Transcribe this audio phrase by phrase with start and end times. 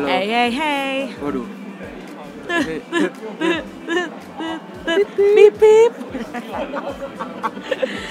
[0.00, 0.08] Halo.
[0.08, 0.96] Hey hey hey.
[1.20, 1.44] Waduh.
[5.36, 5.92] Bip bip.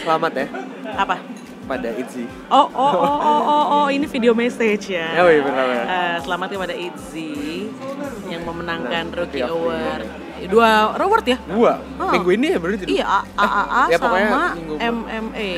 [0.05, 0.45] Selamat ya
[0.93, 1.17] Apa?
[1.65, 2.29] pada Itzy.
[2.53, 3.85] Oh oh oh oh oh, oh.
[3.89, 5.17] ini video message ya.
[5.17, 5.65] Oh iya benar.
[5.65, 5.85] benar.
[5.89, 7.33] Eh, selamat kepada Itzy
[8.29, 10.05] yang memenangkan Nah, Rookie Award.
[10.45, 11.41] Dua award ya?
[11.41, 11.73] Dua.
[11.97, 12.13] Oh.
[12.13, 12.85] Minggu ini ya berarti.
[12.85, 14.77] Iya, A- AAA Ya, pokoknya sama MMA.
[14.77, 14.89] ya.
[14.93, 15.49] MMA.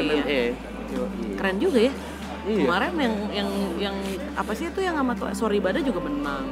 [0.96, 1.36] Yoi.
[1.36, 1.94] Keren juga ya.
[2.42, 2.66] Iya.
[2.66, 3.96] Kemarin yang yang yang
[4.34, 6.50] apa sih itu yang sama tuh Sorry Bada juga menang.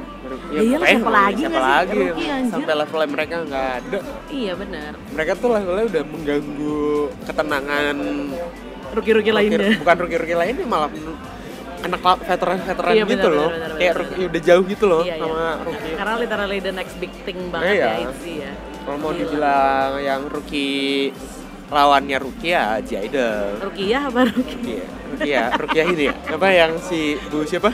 [0.54, 2.00] Ya, iyalah, pokoknya siapa lagi siapa lagi
[2.46, 3.98] sampai level mereka nggak ada.
[4.30, 4.92] Iya benar.
[5.10, 6.80] Mereka tuh levelnya udah mengganggu
[7.26, 7.96] ketenangan
[8.90, 9.78] Rookie-rookie lainnya.
[9.78, 10.90] bukan rookie-rookie lainnya malah
[11.80, 13.48] anak veteran-veteran Iya, gitu loh.
[13.74, 15.24] Kayak rookie udah jauh gitu loh Iya, iya.
[15.24, 15.94] sama rookie.
[15.96, 17.86] Karena literally the next big thing banget Iya.
[17.88, 18.52] ya Itzy ya.
[18.80, 21.10] Kalau mau dibilang yang rookie
[21.70, 23.62] lawannya rookie ya Jaidel.
[23.62, 24.82] Rukiah apa rookie
[25.22, 26.14] ya, rookie ini ya.
[26.28, 27.70] Apa yang si Bu siapa?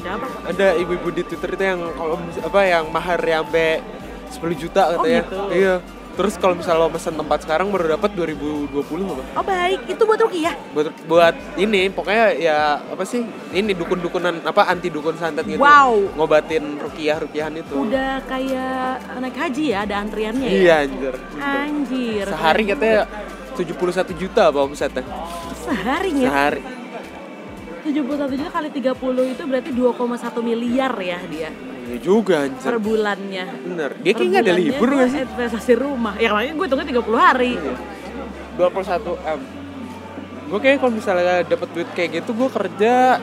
[0.00, 0.26] Siapa?
[0.48, 3.78] Ada ibu-ibu di Twitter itu yang kalau apa yang mahar ya sampai
[4.30, 5.22] 10 juta Oh, katanya.
[5.22, 5.38] gitu.
[5.52, 5.74] Iya.
[6.20, 8.76] Terus kalau misalnya lo pesen tempat sekarang baru dapat 2020
[9.08, 9.24] apa?
[9.40, 10.52] Oh baik, itu buat Rukiah.
[10.76, 13.24] Buat buat ini pokoknya ya apa sih?
[13.56, 15.56] Ini dukun-dukunan apa anti dukun santet gitu.
[15.56, 16.12] Wow.
[16.20, 17.72] Ngobatin rukiah-rukiahan itu.
[17.72, 20.74] Udah kayak naik haji ya, ada antriannya Iya ya.
[20.84, 21.14] anjir.
[21.40, 22.24] Anjir.
[22.28, 23.00] Sehari katanya
[23.56, 25.04] 71 juta apa omsetnya?
[25.56, 26.28] Sehari ya.
[26.28, 26.62] Sehari.
[27.80, 31.48] 71 juta kali 30 itu berarti 2,1 miliar ya dia
[31.90, 32.70] Iya juga anjir.
[32.70, 33.44] per bulannya.
[33.66, 33.90] Bener.
[33.98, 35.20] Dia kayaknya nggak ada libur nggak sih?
[35.26, 36.14] Investasi rumah.
[36.22, 37.52] Ya kemarin gue hitungnya 30 hari.
[37.58, 37.74] Iya.
[38.54, 39.40] 21 M.
[40.50, 43.18] Gue kayak kalau misalnya dapet duit kayak gitu gue kerja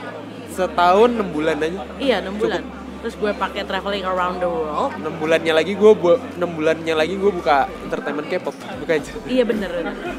[0.51, 1.79] setahun 6 bulan aja.
[1.95, 2.61] Iya, 6 bulan.
[2.97, 4.91] Terus gue pakai traveling around the world.
[4.97, 8.55] 6 bulannya lagi gue bu 6 bulannya lagi gue buka entertainment K-pop.
[8.81, 9.11] Buka aja.
[9.23, 9.71] Iya bener.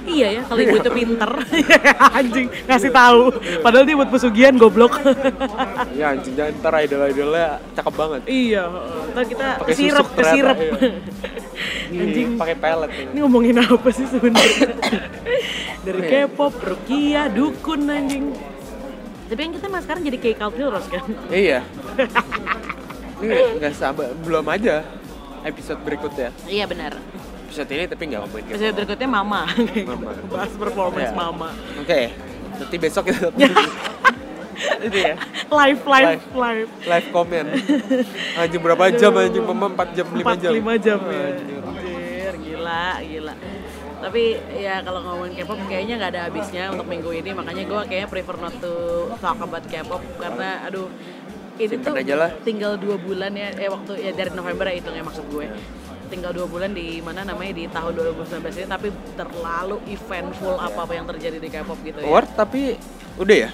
[0.04, 1.30] Iya ya, kalau ibu itu pinter
[2.18, 3.22] Anjing, ngasih tahu
[3.60, 4.96] Padahal dia buat pesugihan goblok
[5.98, 8.20] ya anjing jangan ntar idol-idolnya cakep banget.
[8.25, 8.62] Iya,
[9.12, 10.72] ntar kita susuk ternyata, kesirep iya.
[12.04, 12.28] Anjing.
[12.36, 12.91] pakai pelet.
[12.91, 13.04] ya.
[13.12, 14.69] Ini ngomongin apa sih sebenarnya?
[15.82, 16.28] Dari Iya.
[16.28, 18.24] K-pop, Rukia, dukun anjing
[19.28, 21.05] Tapi yang kita mas sekarang jadi kayak Calderos kan?
[21.28, 21.61] Iya.
[23.59, 24.87] Nggak sabar, belum aja
[25.41, 26.31] episode berikutnya.
[26.44, 26.94] Iya benar
[27.44, 28.53] Episode ini tapi nggak ngomongin.
[28.53, 29.41] Episode berikutnya Mama
[29.84, 30.11] Mama.
[30.33, 31.16] Bahas performance Iya.
[31.16, 32.00] Mama Oke,
[32.55, 33.28] nanti besok kita
[34.78, 35.15] itu ya
[35.49, 36.71] Live, live, Live.
[36.83, 37.45] live komen.
[38.34, 40.50] Anjing berapa jam anjing mama 4 jam 5 Empat jam.
[40.53, 41.27] lima jam ya.
[41.31, 43.34] Anjir, gila, gila.
[44.08, 48.08] Tapi ya kalau ngomongin K-pop kayaknya nggak ada habisnya untuk minggu ini, makanya gue kayaknya
[48.08, 48.72] prefer not to
[49.20, 50.88] talk about K-pop karena aduh
[51.60, 52.30] ini Simpen tuh aja lah.
[52.41, 55.44] tinggal dua bulan ya, eh waktu ya dari November ya hitungnya maksud gue
[56.08, 60.92] tinggal dua bulan di mana namanya di tahun 2019 ini tapi terlalu eventful apa apa
[60.97, 62.08] yang terjadi di K-pop gitu ya.
[62.08, 62.80] Award tapi
[63.20, 63.50] udah ya?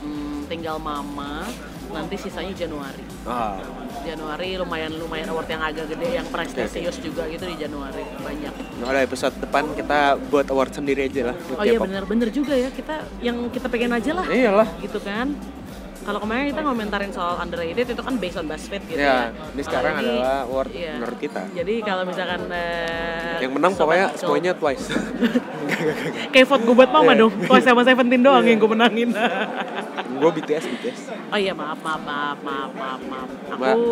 [0.00, 1.44] Hmm, tinggal Mama,
[1.88, 3.02] nanti sisanya Januari.
[3.24, 3.58] Ah,
[4.00, 8.52] Januari lumayan lumayan award yang agak gede yang prestisius juga gitu di Januari banyak.
[8.78, 12.70] Nah, episode depan kita buat award sendiri aja lah Oh iya bener bener juga ya
[12.70, 14.68] kita yang kita pengen aja lah Iyalah.
[14.80, 15.32] gitu kan.
[15.98, 19.52] Kalau kemarin kita ngomentarin soal underrated itu kan based on BuzzFeed gitu Ya, ya.
[19.52, 20.96] ini sekarang Kalau adalah award iya.
[20.96, 21.42] menurut kita.
[21.52, 24.88] Jadi kalau misalkan eh, Yang menang pokoknya semuanya twice.
[26.32, 27.20] kayak vote gue buat mama Iya.
[27.20, 27.32] dong.
[27.44, 29.08] Twice sama Seventeen doang yang gue menangin.
[30.04, 31.00] gue BTS BTS.
[31.32, 33.28] Oh iya maaf maaf maaf maaf maaf maaf.
[33.50, 33.88] Aku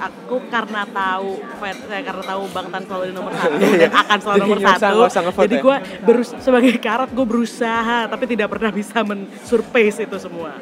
[0.00, 1.30] aku karena tahu
[1.60, 3.78] saya karena tahu Bang Tan selalu di nomor satu Iya.
[3.86, 4.98] dan akan selalu nomor satu.
[5.44, 5.62] Jadi ya?
[5.62, 10.56] gue berus sebagai karat gue berusaha tapi tidak pernah bisa men-surpace itu semua.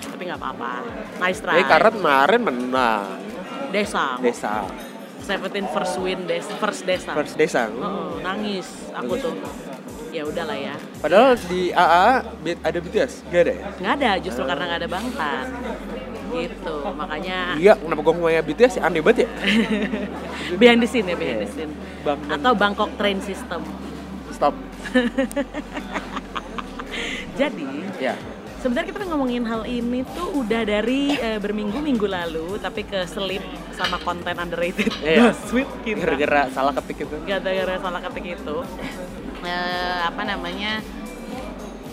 [0.00, 0.72] Tapi nggak apa-apa.
[1.20, 1.60] Nice try.
[1.60, 3.06] Eh karet kemarin menang.
[3.68, 4.16] Desa.
[4.18, 4.64] Desa.
[5.20, 7.12] Seventeen first win des first desa.
[7.12, 7.68] First Desa.
[7.68, 8.64] Oh, nangis
[8.96, 9.36] aku tuh.
[10.18, 10.74] Ya udahlah ya.
[10.98, 12.26] Padahal di AA
[12.58, 13.22] ada BTS?
[13.30, 13.66] Gak ada ya?
[13.78, 15.46] Nggak ada justru karena nggak ada Bang Tan.
[16.28, 16.74] Gitu.
[16.90, 18.82] Makanya Iya, kenapa gue ngomongnya BTS ya?
[18.84, 19.28] Aneh banget ya?
[20.60, 21.54] behind the scene ya behind the Iya.
[21.54, 21.72] scene.
[22.28, 23.62] Atau Bangkok Train System.
[24.34, 24.58] Stop.
[27.38, 27.66] Jadi
[27.96, 28.18] Ya.
[28.58, 34.02] sebenarnya kita ngomongin hal ini tuh udah dari eh, berminggu-minggu lalu, tapi ke selip sama
[34.02, 35.30] konten underrated Iya.
[35.46, 36.02] Sweet kita.
[36.02, 37.16] Gara-gara salah ketik itu.
[37.22, 38.56] Gara-gara salah ketik itu.
[39.40, 40.82] Eh, apa namanya?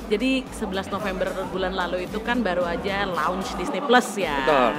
[0.06, 4.38] Jadi 11 November bulan lalu itu kan baru aja launch Disney Plus ya.
[4.38, 4.70] Betul.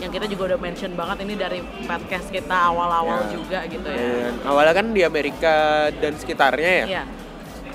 [0.00, 3.36] Yang kita juga udah mention banget ini dari podcast kita awal-awal Ya.
[3.36, 4.32] juga gitu ya.
[4.32, 5.54] Dan awalnya kan di Amerika
[5.92, 6.86] dan sekitarnya ya.
[6.88, 7.02] Iya.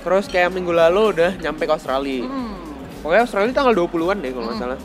[0.01, 2.25] Terus kayak minggu lalu udah nyampe ke Australia.
[2.25, 2.57] Hmm.
[3.06, 4.80] Pokoknya Australia tanggal 20-an deh kalau nggak salah.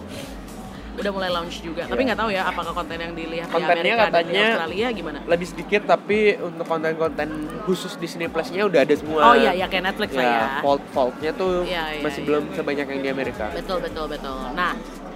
[0.92, 1.88] Udah mulai launch juga.
[1.88, 3.54] Tapi nggak tahu ya apakah konten yang dilihat Iya.
[3.54, 5.18] Kontennya di Amerika dan di katanya Australia gimana?
[5.24, 7.28] Lebih sedikit tapi untuk konten-konten
[7.64, 9.20] khusus Disney Plus-nya udah ada semua.
[9.24, 10.36] Oh iya, ya kayak Netflix lah ya.
[10.36, 12.28] Ya, fault faultnya tuh Iya, iya, masih iya.
[12.28, 13.44] belum sebanyak yang di Amerika.
[13.52, 14.38] Betul betul betul.
[14.52, 14.72] Nah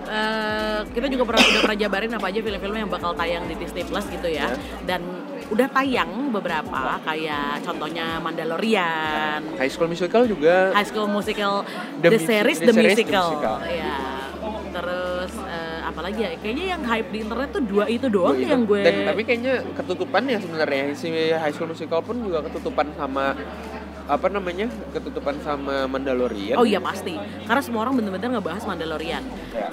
[0.06, 3.84] eh, kita juga pernah udah pernah jabarin apa aja film-film yang bakal tayang di Disney
[3.84, 4.49] Plus gitu ya.
[4.87, 5.02] Dan
[5.46, 11.62] udah tayang beberapa kayak contohnya Mandalorian, High School Musical juga High School Musical,
[12.02, 13.26] The The, Series, The The, Series, The Musical.
[13.31, 13.56] Musical.
[13.70, 13.95] Ya.
[16.06, 16.30] Lagi ya?
[16.38, 19.54] Kayaknya yang hype di internet tuh dua itu doang Dua yang gue Dan tapi kayaknya
[19.74, 23.34] ketutupan ya sebenarnya si High School Musical pun juga ketutupan sama
[24.06, 26.54] apa namanya ketutupan sama Mandalorian.
[26.54, 29.22] Oh iya pasti, karena semua orang bener-bener ngebahas Mandalorian.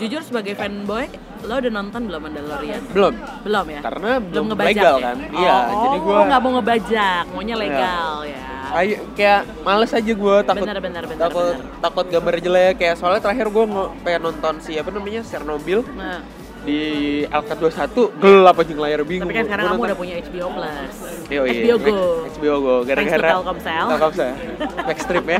[0.01, 1.05] Jujur sebagai fanboy,
[1.45, 2.81] lo udah nonton belum Mandalorian?
[2.89, 3.13] Belum.
[3.45, 3.79] Belum ya?
[3.85, 5.05] Karena belum ngebajak legal ya?
[5.05, 5.17] kan.
[5.29, 8.41] Iya, oh, jadi gua oh, nggak mau ngebajak, maunya legal ya.
[8.73, 11.77] Ayo, kayak males aja gue takut Bener, bener, bener, takut bener.
[11.77, 13.65] takut gambar jelek kayak soalnya terakhir gue
[14.01, 16.25] pengen nonton si apa namanya Chernobyl Nah,
[16.63, 16.79] di
[17.27, 20.95] Alcat 21 gelap aja layar bingung tapi kan sekarang Gua kamu udah punya HBO Plus,
[21.27, 21.51] Yo, iya.
[21.59, 21.99] HBO Go.
[22.31, 23.85] HBO Go gara-gara Telkomsel.
[23.91, 24.31] Telkomsel.
[24.87, 25.39] Max Trip ya.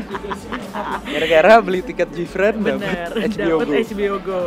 [1.04, 2.76] Gara-gara beli tiket GFriend Bener,
[3.08, 3.74] dapet HBO dapet Go.
[3.88, 4.40] HBO Go.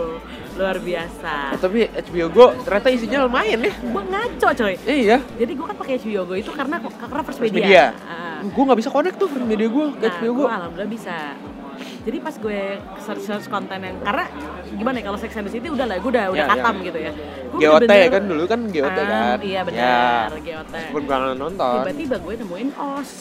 [0.58, 1.34] Luar biasa.
[1.54, 3.74] Eh, tapi HBO Go ternyata isinya lumayan ya.
[3.82, 4.76] Gua ngaco coy.
[4.86, 5.18] Iya.
[5.34, 7.66] Jadi gua kan pakai HBO Go itu karena karena First First Media.
[7.66, 7.86] Media.
[8.06, 8.26] Ah.
[8.46, 10.44] Gue nggak bisa connect tuh First Media gue ke Nah, HBO Go.
[10.46, 11.16] gue alhamdulillah bisa.
[12.08, 12.62] Jadi pas gue
[13.04, 14.32] search search konten yang karena
[14.72, 16.54] gimana ya kalau Sex and the City udah lah, gue udah udah Ya, ya.
[16.56, 17.12] katam gitu ya.
[17.48, 19.38] Gua GOT bener-bener- kan dulu kan GOT Ah, kan.
[19.44, 19.62] Iya Ya.
[19.62, 20.72] benar, GOT.
[20.72, 21.74] Meskipun gue nonton.
[21.78, 23.12] Tiba-tiba gue nemuin OS.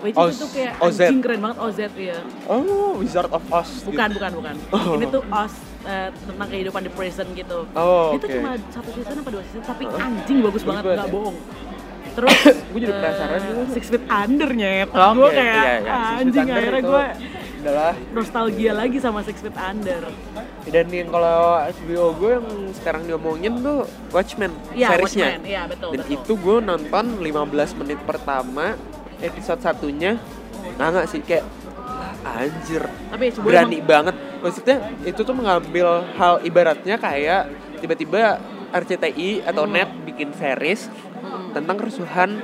[0.00, 0.32] Which Oz.
[0.32, 0.96] itu kayak OZ.
[1.02, 2.18] anjing keren banget OZ ya.
[2.48, 3.68] Oh, Wizard of Oz.
[3.68, 3.92] gitu.
[3.92, 4.54] Bukan, bukan, bukan.
[4.72, 4.96] Oh.
[4.96, 7.58] Ini tuh OS eh, tentang kehidupan di prison gitu.
[7.74, 8.32] Oh, Itu oke.
[8.32, 11.12] cuma satu season apa dua season, tapi anjing bagus banget, banget nggak ya?
[11.12, 11.36] bohong.
[12.16, 12.32] Terus
[12.72, 13.62] Gue jadi penasaran juga.
[13.70, 14.88] Six Feet Under nyet.
[14.88, 15.92] Oke, gue kayak iya, iya.
[16.16, 17.04] Anjing Under akhirnya gue
[17.60, 20.08] adalah nostalgia lagi sama Six Feet Under.
[20.64, 25.26] dan yang kalau HBO gue yang sekarang diomongin tuh Watchmen Iya, seriesnya.
[25.30, 25.40] Watchmen.
[25.44, 26.14] Iya, betul, Dan betul.
[26.16, 27.30] itu gue nonton 15
[27.76, 28.76] menit pertama
[29.18, 30.16] episode satunya
[30.76, 31.44] nah nggak sih kayak
[32.22, 37.48] "Ah, anjir Tapi sebuah berani banget maksudnya itu tuh mengambil hal ibaratnya kayak
[37.78, 38.40] tiba-tiba
[38.70, 39.74] RCTI atau Hmm.
[39.74, 40.88] net bikin series
[41.50, 42.40] tentang kerusuhan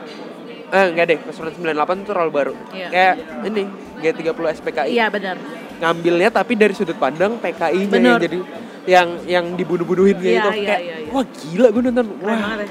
[0.67, 2.89] eh enggak deh kerusuhan 98 itu terlalu baru Iya.
[2.91, 3.15] kayak
[3.47, 3.63] ini
[3.99, 5.37] G30 SPKI Iya benar.
[5.77, 8.09] ngambilnya tapi dari sudut pandang PKI-nya Bener.
[8.09, 8.39] yang jadi
[8.87, 11.11] yang yang dibunuh-bunuhin Iya, gitu iya, kayak iya, iya.
[11.11, 12.69] wah gila gue nonton Keren wah banget ya.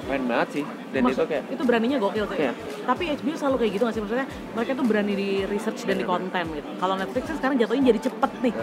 [0.00, 2.38] keren banget sih dan Mas- itu kayak itu beraninya gokil sih.
[2.40, 2.52] Iya.
[2.82, 4.00] Tapi HBO selalu kayak gitu gak sih?
[4.00, 4.26] Maksudnya
[4.56, 6.68] mereka tuh berani di research dan di konten gitu.
[6.74, 8.54] Kalau Netflix kan sekarang jatuhnya jadi cepet nih.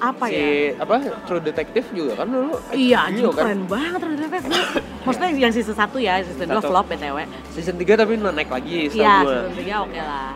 [0.00, 0.50] Apa si ya?
[0.76, 4.66] apa True Detective juga kan dulu Iya, anjing kan keren banget True Detective.
[5.00, 6.68] Maksudnya yang season 1 ya, season 2 Satu.
[6.68, 7.18] flop BTW.
[7.54, 10.30] season 3 tapi naik lagi Iya, setahu gue season 3 oke lah.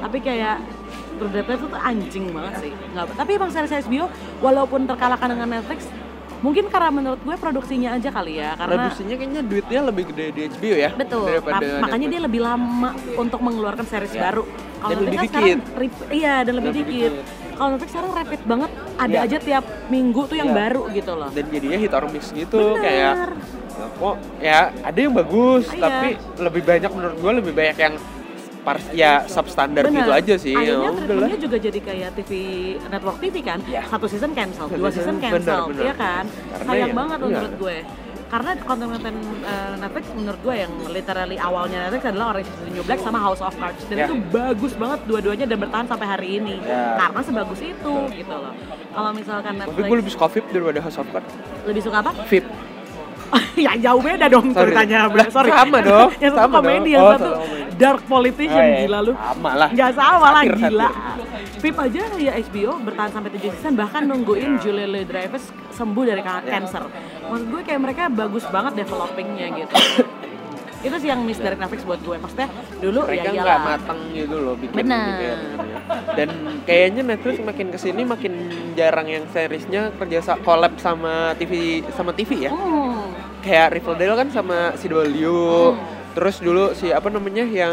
[0.00, 0.56] Tapi kayak
[1.12, 2.72] True Detective tuh anjing banget sih.
[2.90, 4.06] Nggak, tapi emang series HBO
[4.40, 5.84] walaupun terkalahkan dengan Netflix,
[6.40, 10.40] mungkin karena menurut gue produksinya aja kali ya, karena produksinya kayaknya duitnya lebih gede di
[10.48, 14.22] HBO ya Betul, daripada makanya dia lebih lama untuk mengeluarkan series Ya.
[14.24, 14.44] baru.
[14.80, 16.08] Kalau Netflix lebih kan sekarang dikit.
[16.10, 17.12] iya dan lebih Lebih dikit.
[17.12, 17.24] dikit.
[17.52, 19.20] Kalau Netflix sekarang rapid banget, ada Ya.
[19.20, 20.56] aja tiap minggu tuh yang Ya.
[20.56, 21.28] baru gitu loh.
[21.28, 22.80] dan jadinya hit or miss gitu Bener.
[22.80, 23.12] kayak
[23.98, 25.80] oh ya ada yang bagus Iya.
[25.82, 26.08] tapi
[26.38, 27.94] lebih banyak menurut gue lebih banyak yang
[28.60, 29.98] pars ya substandar Bener.
[29.98, 32.30] gitu aja sih Akhirnya ya treatmentnya juga jadi kayak TV
[32.86, 33.58] network TV kan.
[33.64, 33.82] Ya.
[33.84, 35.82] Satu season cancel, Satu dua season, cancel, bener, bener.
[35.82, 36.24] iya kan?
[36.28, 37.26] Karena Sayang ya, banget iya.
[37.26, 37.78] menurut gue.
[38.30, 42.84] Karena konten-konten eh, Netflix menurut gue yang literally awalnya Netflix adalah Orange is the New
[42.84, 44.06] Black sama House of Cards dan Ya.
[44.06, 46.94] itu bagus banget dua-duanya dan bertahan sampai hari ini Ya.
[46.96, 48.54] karena sebagus itu gitu loh.
[48.88, 51.32] Kalau misalkan tapi Netflix gue lebih suka VIP daripada House of Cards
[51.64, 52.12] lebih suka apa?
[52.24, 52.46] VIP
[53.56, 54.74] ya jauh beda dong Sorry.
[54.74, 54.98] ceritanya.
[55.30, 55.50] Sorry.
[55.52, 56.90] sama dong, yang satu sama komedi, dong.
[56.90, 57.30] yang Oh, satu.
[57.80, 58.84] Dark politician Oh, iya.
[58.84, 59.12] gila lu.
[59.16, 60.88] sama lah Nggak sama lah Satir, gila.
[60.88, 61.60] satir.
[61.60, 66.20] Pip aja ya HBO bertahan sampai 7 season bahkan nungguin Julia Louis Dreyfus sembuh dari
[66.20, 66.40] Ya.
[66.42, 66.84] cancer.
[67.22, 69.74] Maksud gue kayak mereka bagus banget developingnya gitu.
[70.80, 72.16] itu sih yang miss dari Netflix buat gue.
[72.16, 75.04] Maksudnya dulu mereka ya nggak matang gitu loh bikin Bener.
[75.10, 75.38] bikin.
[76.10, 76.28] dan
[76.64, 78.32] kayaknya Netflix makin ke sini makin
[78.72, 81.52] jarang yang seriesnya kerja collab sama TV
[81.90, 83.12] sama TV ya Hmm.
[83.40, 85.04] kayak Riverdale kan sama CW
[86.10, 87.70] terus dulu si apa namanya yang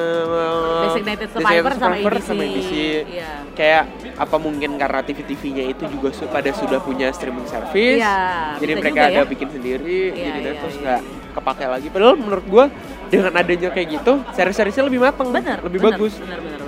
[0.85, 2.29] Designated Survivor sama ABC.
[2.31, 2.71] ABC.
[3.09, 3.29] Iya.
[3.51, 3.83] kayak
[4.15, 8.17] apa mungkin karena TV-TV-nya itu juga su- pada sudah punya streaming service Iya,
[8.57, 9.25] jadi mereka ada ya.
[9.25, 9.81] bikin sendiri
[10.13, 10.83] Iya, jadi iya, terus iya.
[10.83, 11.01] nggak
[11.33, 12.65] kepake lagi padahal menurut gua
[13.07, 16.66] dengan adanya kayak gitu seri-serinya lebih mateng bener lebih bener, bagus bener bener bener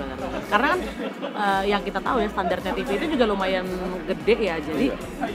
[0.50, 0.80] karena kan
[1.32, 3.66] eh, yang kita tahu ya standarnya TV itu juga lumayan
[4.04, 4.56] gede ya.
[4.58, 4.86] Jadi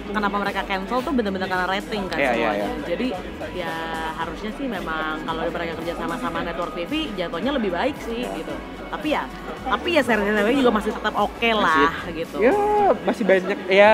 [0.08, 2.60] kenapa mereka cancel tuh bener-bener karena rating kan Iya, iya, semuanya.
[2.60, 2.86] iya.
[2.86, 3.08] jadi
[3.56, 3.74] ya
[4.16, 8.54] harusnya sih memang kalau mereka kerja sama sama network TV jatuhnya lebih baik sih gitu.
[8.86, 9.24] Tapi ya
[9.66, 12.38] tapi ya seri-serinya juga masih tetap oke lah gitu.
[12.38, 12.54] Ya
[13.02, 13.58] masih banyak.
[13.68, 13.94] Ya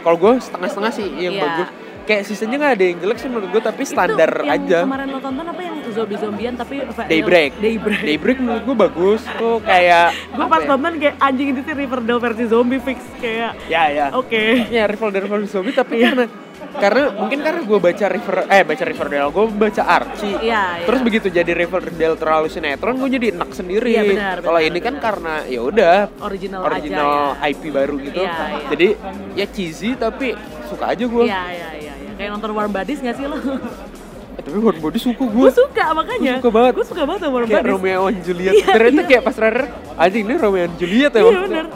[0.00, 1.44] kalau gue setengah-setengah sih yang Iya.
[1.44, 1.68] bagus.
[2.06, 4.78] Kayak seasonnya nggak ada yang jelek sih menurut gue tapi standar itu yang aja.
[4.86, 7.56] kemarin lo tonton apa yang zombie zombian tapi Daybreak.
[7.56, 8.00] Daybreak.
[8.02, 10.68] Daybreak menurut gue bagus tuh kayak gue pas ya?
[10.68, 14.06] nonton kayak anjing ini sih Riverdale versi zombie fix kayak Ya ya.
[14.12, 16.28] oke Ya Riverdale Riverdale Zombie tapi karena
[16.76, 20.84] karena mungkin karena gue baca River eh baca Riverdale gue baca Archie Iya, iya.
[20.84, 24.78] terus begitu jadi Riverdale terlalu sinetron gue jadi enak sendiri Iya, benar, kalau benar, ini
[24.78, 27.48] kan karena ya udah original, original aja ya.
[27.48, 28.66] IP baru gitu Iya, iya.
[28.68, 28.88] jadi
[29.32, 30.36] ya cheesy tapi
[30.66, 32.10] suka aja gue Iya iya iya iya.
[32.16, 33.36] Kayak nonton Warm Bodies gak sih lo?
[34.46, 36.32] Tapi Warm Body suka gue gue suka makanya.
[36.32, 36.72] Gua suka banget.
[36.72, 37.74] Gue suka banget sama Warm kayak Bodies.
[37.74, 39.08] Romeo and Juliet Iya, ternyata iya.
[39.08, 39.58] kayak pas terakhir
[39.96, 41.66] anjing ini Romeo and Juliet ya Iya bener.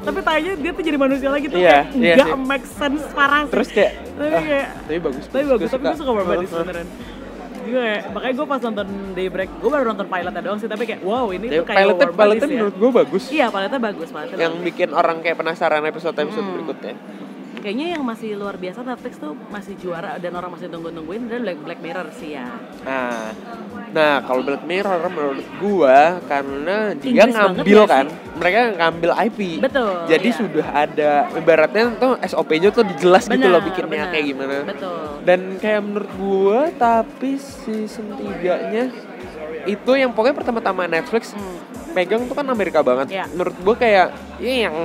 [0.00, 2.40] Tapi tanya dia tuh jadi manusia lagi tuh Iya, kayak nggak sih.
[2.42, 3.50] make sense parah sih.
[3.50, 6.88] terus kayak Tapi ah, kayak tapi bagus tapi bagus, tapi gue suka Warm Bodies beneran.
[7.64, 11.26] Gue makanya gue pas nonton Daybreak, gue baru nonton pilotnya doang sih, tapi kayak wow
[11.28, 12.52] ini Ya, tuh kayak pilotnya, pilotnya ya.
[12.54, 14.66] menurut gue bagus Iya pilotnya bagus, pilotnya yang bagus.
[14.68, 16.54] bikin orang kayak penasaran episode-episode Hmm.
[16.54, 16.92] berikutnya
[17.64, 21.58] Kayaknya yang masih luar biasa Netflix tuh masih juara dan orang masih nunggu-nungguin adalah Black,
[21.64, 22.44] Black Mirror sih ya.
[22.84, 23.32] Nah,
[23.88, 28.36] nah kalau Black Mirror menurut gua karena dia Inggris ngambil kan, sih?
[28.36, 29.38] mereka ngambil IP.
[29.64, 30.36] Betul, Jadi iya.
[30.36, 34.12] sudah ada ibaratnya tuh SOP-nya tuh jelas gitu loh bikinnya benar.
[34.12, 34.56] kayak gimana.
[34.68, 35.00] Betul.
[35.24, 38.92] Dan kayak menurut gua tapi season 3-nya
[39.64, 41.64] itu yang pokoknya pertama-tama Netflix Hmm.
[41.96, 43.08] pegang tuh kan Amerika banget.
[43.08, 43.24] Iya.
[43.32, 44.76] Menurut gua kayak ya yang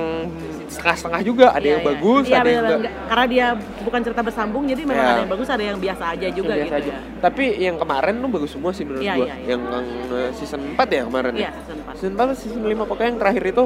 [0.70, 1.90] setengah-setengah juga, ada Iya, yang iya.
[1.90, 2.78] bagus, Iya, ada yang enggak.
[2.78, 2.92] bener.
[3.04, 3.46] Karena dia
[3.82, 5.10] bukan cerita bersambung, jadi memang Iya.
[5.10, 6.92] ada yang bagus, ada yang biasa aja juga Yang biasa gitu aja.
[6.94, 7.20] ya.
[7.20, 9.26] Tapi yang kemarin tuh bagus semua sih menurut Iya, gua.
[9.26, 9.46] iya, iya.
[9.50, 11.50] Yang, yang uh, season 4 ya kemarin Iya, ya.
[11.52, 11.92] season 4.
[11.98, 13.64] Season 4 season 5 pokoknya yang terakhir itu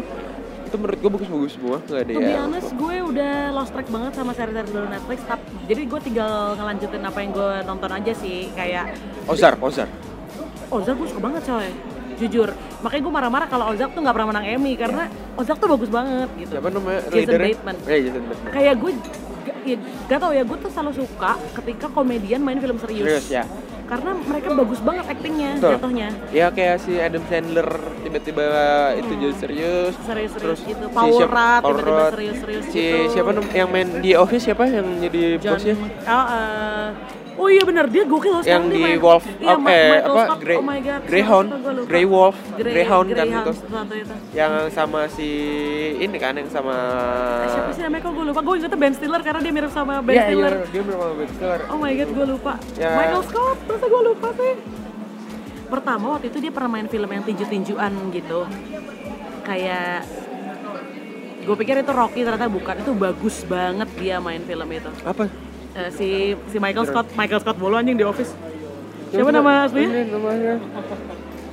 [0.65, 4.13] itu menurut gua bagus-bagus semua, enggak ada To yang honest, gue udah lost track banget
[4.13, 5.19] sama seri-seri baru Netflix.
[5.23, 8.51] Tap, jadi gue tinggal ngelanjutin apa yang gue nonton aja sih.
[8.51, 9.87] Kayak Ozark, Ozark.
[10.67, 11.69] Ozark gue suka banget coy.
[12.15, 12.49] Jujur,
[12.81, 16.29] makanya gue marah-marah kalau Ozark tuh nggak pernah menang Emmy karena Ozark tuh bagus banget
[16.39, 16.53] gitu.
[16.55, 17.01] Siapa namanya?
[17.11, 17.41] Jason?
[17.43, 17.77] Bateman.
[17.85, 18.53] Eh, Jason Bateman.
[18.55, 18.91] Kayak gue
[19.65, 23.07] ya, gak tau ya, gue tuh selalu suka ketika komedian main film serius.
[23.07, 23.45] Serius ya.
[23.85, 25.71] Karena mereka bagus banget aktingnya, Betul.
[25.77, 26.09] jatuhnya.
[26.33, 27.69] Ya kayak si Adam Sandler
[28.01, 28.45] tiba-tiba
[28.97, 29.93] itu jadi serius.
[30.09, 30.85] Serius-serius Terus gitu.
[30.89, 33.13] si Power Power tiba-tiba serius-serius Si gitu.
[33.13, 35.75] siapa yang main di Office siapa yang jadi John, bosnya?
[35.77, 36.87] oh, eh,
[37.35, 38.99] oh iya benar dia gokil loh Yang sekarang di dia main.
[39.01, 41.49] Wolf iya, eh Michael apa Scott, Grey oh my god Greyhound.
[41.85, 43.53] Grey Wolf, Grey- Greyhound kan Greyhound itu.
[43.97, 44.15] itu.
[44.33, 45.29] Yang sama si
[45.97, 46.75] ini kan yang sama
[47.41, 49.95] Eh, siapa sih namanya kok gue lupa gue ingetnya Ben Stiller karena dia mirip sama
[49.99, 51.61] Ben Iya, Stiller iya, dia bersama Ben Stiller.
[51.67, 52.91] oh my god gue lupa Ya.
[52.93, 54.53] Michael Scott masa gue lupa sih
[55.65, 58.41] pertama waktu itu dia pernah main film yang tinju-tinjuan gitu
[59.43, 60.07] kayak
[61.41, 65.29] gue pikir itu Rocky ternyata bukan itu bagus banget dia main film itu Apa?
[65.75, 66.09] Eh, si
[66.49, 68.31] si Michael Scott Michael Scott Bolo anjing di Office.
[69.11, 70.07] Siapa nama aslinya?
[70.07, 70.55] Namanya.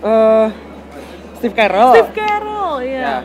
[0.02, 0.48] Eh
[1.42, 1.92] Steve Carell.
[1.98, 3.16] Steve Carell ya, Ya.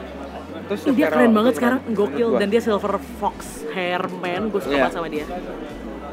[0.67, 1.81] Terus Steve dia keren banget sekarang.
[1.93, 2.41] Gokil.
[2.41, 4.83] Dan dia silver fox hairman gue suka Iya.
[4.89, 5.27] banget sama dia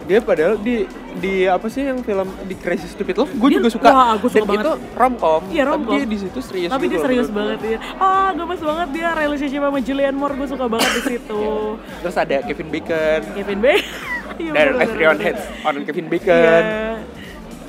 [0.04, 0.84] dia padahal di
[1.24, 3.88] di apa sih yang film di Crazy Stupid Love gue juga suka.
[3.88, 4.66] wah, gua suka dan banget.
[4.66, 5.42] itu romcom.
[5.48, 5.84] Iya, romcom.
[5.88, 8.62] tapi dia di situ serius tapi dia loh serius menurut banget ya ah gue pas
[8.62, 11.40] banget dia relationship sama Julianne Moore gue suka banget di situ.
[11.40, 12.02] Gua.
[12.04, 13.22] terus ada Kevin Bacon.
[13.38, 13.86] Kevin Bacon
[14.34, 16.06] Iya, dan bener, Hates on Kevin.
[16.10, 16.34] Bacon.
[16.42, 16.98] Iya.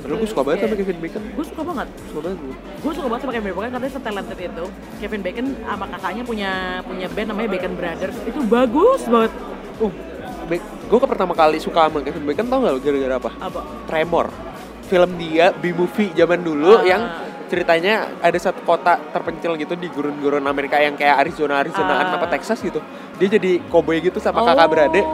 [0.01, 1.21] Terus gue suka banget sama Kevin Bacon.
[1.33, 1.87] Gue suka banget.
[2.09, 4.65] Suka banget gue gue suka banget sama Kevin Bacon karena setalented itu.
[4.97, 6.51] Kevin Bacon sama kakaknya punya
[6.81, 8.17] punya band namanya Bacon Brothers.
[8.25, 9.31] Itu bagus banget.
[9.77, 10.14] Uh
[10.85, 13.31] gue ke pertama kali suka sama Kevin Bacon tau gak gara-gara apa?
[13.41, 13.61] Apa?
[13.85, 14.29] Tremor.
[14.85, 16.85] Film dia B-movie zaman dulu Ah.
[16.85, 17.01] yang
[17.45, 22.17] ceritanya ada satu kota terpencil gitu di gurun-gurun Amerika yang kayak Arizona Arizonaan Ah.
[22.17, 22.81] apa Texas gitu.
[23.17, 25.05] Dia jadi cowboy gitu sama kakak beradik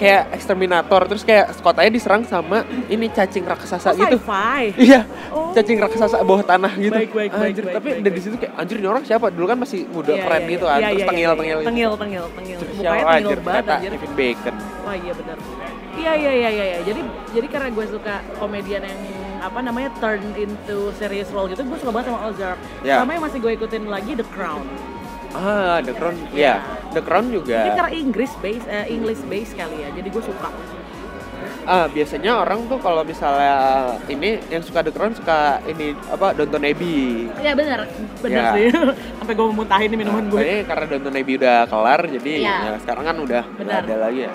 [0.00, 4.16] kayak eksterminator terus kayak kotanya diserang sama ini cacing raksasa oh, gitu
[4.88, 5.54] iya Oh.
[5.54, 8.24] cacing raksasa bawah tanah gitu Baik, baik, baik, anjir baik, tapi baik, dari baik.
[8.24, 10.70] situ kayak anjir ini orang siapa dulu kan masih muda Iya, keren iya, gitu iya.
[10.70, 11.66] kan Iya, terus iya, tengil iya, tengil iya.
[11.68, 15.36] tengil tengil tengil terus mukanya tengil anjir banget anjir Kevin Bacon Wah iya benar.
[15.94, 16.64] Iya iya iya iya.
[16.74, 16.78] iya.
[16.82, 19.00] Jadi jadi karena gue suka komedian yang
[19.38, 22.58] apa namanya turn into serious role gitu, gue suka banget sama Ozark.
[22.82, 23.00] Ya.
[23.00, 24.64] Sama yang masih gue ikutin lagi The Crown.
[25.32, 26.58] Ah The Crown ya
[26.90, 29.88] The Crown juga Mungkin karena Inggris base, eh, English base kali ya.
[29.92, 30.50] Jadi gue suka.
[31.62, 33.54] Ah, biasanya orang tuh kalau misalnya
[34.06, 37.30] ini yang suka The Crown suka ini apa Downton Abbey.
[37.36, 37.86] Iya benar,
[38.18, 38.50] benar Ya.
[38.52, 38.66] sih.
[39.18, 40.34] Sampai gue mau muntahin minuman gue.
[40.36, 42.56] Tapi karena Downton Abbey udah kelar jadi Iya.
[42.64, 43.80] ya sekarang kan udah Benar.
[43.82, 44.32] ada lagi ya.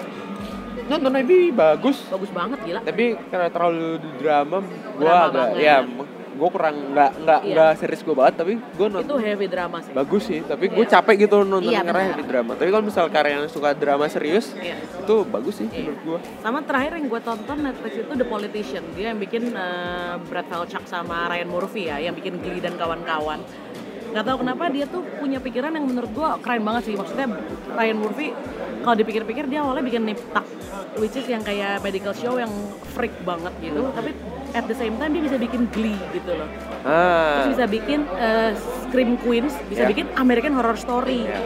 [0.85, 2.79] Downton Abbey bagus, Bagus banget gila.
[2.79, 4.57] tapi karena terlalu drama
[4.93, 5.59] gua Drama agak banget.
[5.59, 5.75] ya
[6.35, 7.53] gua kurang nggak nggak Iya.
[7.53, 9.91] nggak serius gua banget tapi gua nonton Itu heavy drama sih.
[9.91, 10.91] bagus sih tapi gue Iya.
[10.93, 14.51] capek gitu nonton Iya, karena di drama tapi kalau misal karya yang suka drama serius
[14.53, 14.75] Iya.
[14.77, 15.79] itu bagus sih Iya.
[15.81, 18.83] menurut gua Sama terakhir yang gue tonton Netflix itu The Politician.
[18.93, 23.39] Dia yang bikin eh, Brad Falchuk sama Ryan Murphy ya, yang bikin Glee dan kawan-kawan.
[24.15, 26.95] Gak tahu kenapa dia tuh punya pikiran yang menurut gue keren banget sih.
[26.95, 27.27] Maksudnya
[27.69, 28.31] Ryan Murphy
[28.79, 30.47] kalau dipikir-pikir dia awalnya bikin Nip Tuck,
[30.95, 32.49] which is yang kayak medical show yang
[32.89, 33.83] freak banget gitu.
[33.91, 34.15] Tapi
[34.53, 36.47] at the same time dia bisa bikin Glee gitu loh
[36.81, 37.43] Ah.
[37.43, 38.55] terus bisa bikin eh,
[38.85, 39.89] Scream Queens bisa Ya.
[39.89, 41.43] bikin American Horror Story Ya.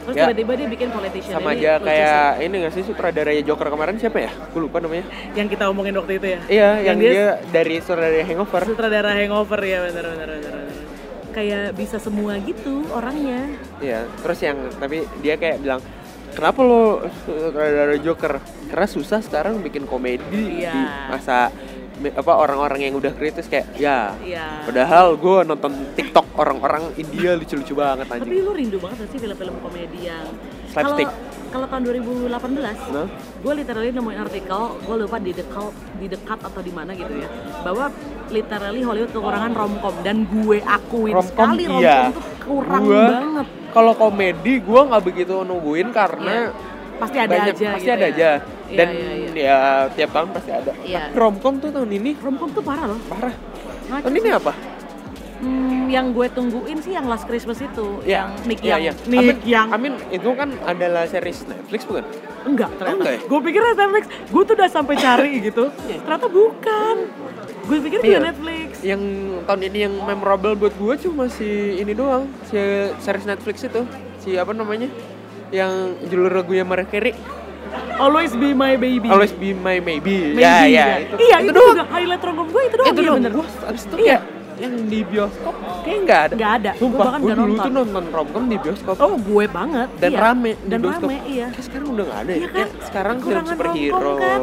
[0.00, 0.26] terus Ya.
[0.26, 4.18] tiba-tiba dia bikin Politician Sama Ini aja kayak ini gak sih sutradaranya Joker kemarin siapa
[4.18, 4.30] ya?
[4.50, 5.06] Gue lupa namanya.
[5.32, 8.60] yang kita omongin waktu itu ya Iya, yang, Yang dia- dia, dari sutradara Hangover.
[8.64, 10.67] sutradara Hangover ya bener bener, bener.
[11.30, 13.46] Kayak bisa semua gitu orangnya
[13.78, 15.80] Iya, terus yang tapi dia kayak bilang
[16.30, 16.82] kenapa lo
[17.22, 18.38] sutradara Joker?
[18.66, 20.70] Karena susah sekarang bikin komedi Iya.
[20.70, 21.50] di masa
[21.98, 24.14] apa orang-orang yang udah kritis kayak ya.
[24.22, 24.62] Iya.
[24.62, 28.38] Padahal gue nonton TikTok orang-orang India lucu-lucu banget Tapi anjing.
[28.38, 30.26] lu rindu banget sih film-film komedi yang
[30.70, 31.10] Slapstick.
[31.10, 32.28] Kalau kalau tahun 2018,
[32.88, 33.06] Nah.
[33.38, 37.28] gue literally nemuin artikel, gue lupa di dekat di dekat atau di mana gitu ya,
[37.60, 37.88] bahwa
[38.28, 41.98] literally Hollywood kekurangan romcom dan gue akuin Romcom sekali romcom iya.
[42.10, 43.46] tuh kurang Gua- banget.
[43.68, 46.50] Kalau komedi gue nggak begitu nungguin karena
[46.98, 48.10] Pasti ada banyak aja pasti gitu ada ya.
[48.10, 48.30] aja
[48.68, 49.30] Iya, dan iya, iya.
[49.38, 49.56] ya
[49.88, 50.72] tiap tahun pasti ada.
[50.74, 53.00] Tapi romcom tuh tahun ini Romcom tuh parah loh.
[53.06, 53.34] parah.
[53.88, 54.52] Ngaco Tahun ini apa?
[55.38, 58.82] Hmm, yang gue tungguin sih yang Last Christmas itu, Ya, yang Nick iya, Young.
[58.82, 58.92] iya.
[59.06, 59.68] Nick Amin, Young.
[59.70, 62.04] Amin itu kan adalah series Netflix bukan?
[62.42, 62.96] Enggak, ternyata.
[62.98, 63.20] enggak ya?
[63.24, 64.04] Gue pikir Netflix.
[64.26, 65.70] Gue tuh udah sampai cari gitu.
[65.78, 66.96] ternyata bukan.
[67.64, 68.06] Gue pikir Iya.
[68.08, 68.68] juga Netflix.
[68.80, 69.02] Yang
[69.44, 72.58] tahun ini yang memorable buat gue cuma si ini doang, si
[72.98, 73.86] series Netflix itu,
[74.18, 74.90] si apa namanya?
[75.48, 75.72] Yang
[76.04, 77.14] judul lagunya Mariah Carey,
[77.94, 79.06] Always be my baby.
[79.06, 80.32] Always Be My Maybe.
[80.32, 81.18] Maybe, ya, ya, ya.
[81.18, 81.74] iya, itu, doang.
[81.74, 82.88] juga highlight romcom gue itu doang.
[82.88, 83.18] itu iya doang.
[83.20, 83.32] bener.
[83.34, 84.18] Gua abis itu Iya.
[84.18, 84.22] kayak
[84.58, 86.34] yang di bioskop kayak nggak ada.
[86.34, 86.70] Nggak ada.
[86.76, 87.62] Sumpah, bahkan gue dulu nonton.
[87.62, 88.94] tuh nonton romcom di bioskop.
[88.98, 89.88] Oh, gue banget.
[89.96, 90.18] dan iya.
[90.18, 91.08] rame di Dan bioskop.
[91.08, 91.46] rame, iya.
[91.48, 92.38] Kayak sekarang udah nggak ada ya.
[92.38, 92.54] Iya kan?
[92.58, 94.12] Kayak sekarang film superhero.
[94.16, 94.40] kan?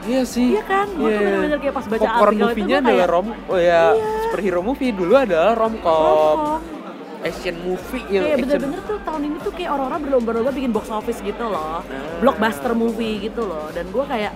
[0.00, 0.48] Iya sih.
[0.52, 0.86] Iya kan?
[0.92, 3.82] Gua tuh bener-bener kayak pas baca Popcorn artikel itu movie-nya kayak, adalah rom oh ya
[3.92, 4.08] Iya.
[4.24, 6.36] superhero movie dulu adalah romcom.
[6.36, 6.60] Romcom.
[7.20, 8.44] Action movie yang Kayak action.
[8.48, 11.80] bener-bener tuh tahun ini tuh kayak orang-orang berlomba-lomba bikin box office gitu loh.
[11.80, 11.82] Ah.
[12.16, 13.68] Blockbuster movie gitu loh.
[13.70, 14.32] Dan gue kayak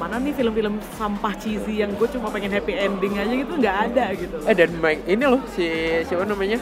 [0.00, 4.04] mana nih film-film sampah cheesy yang gue cuma pengen happy ending aja gitu nggak ada
[4.16, 4.36] gitu.
[4.48, 5.68] Eh dan Mike, ini loh si
[6.08, 6.56] siapa namanya?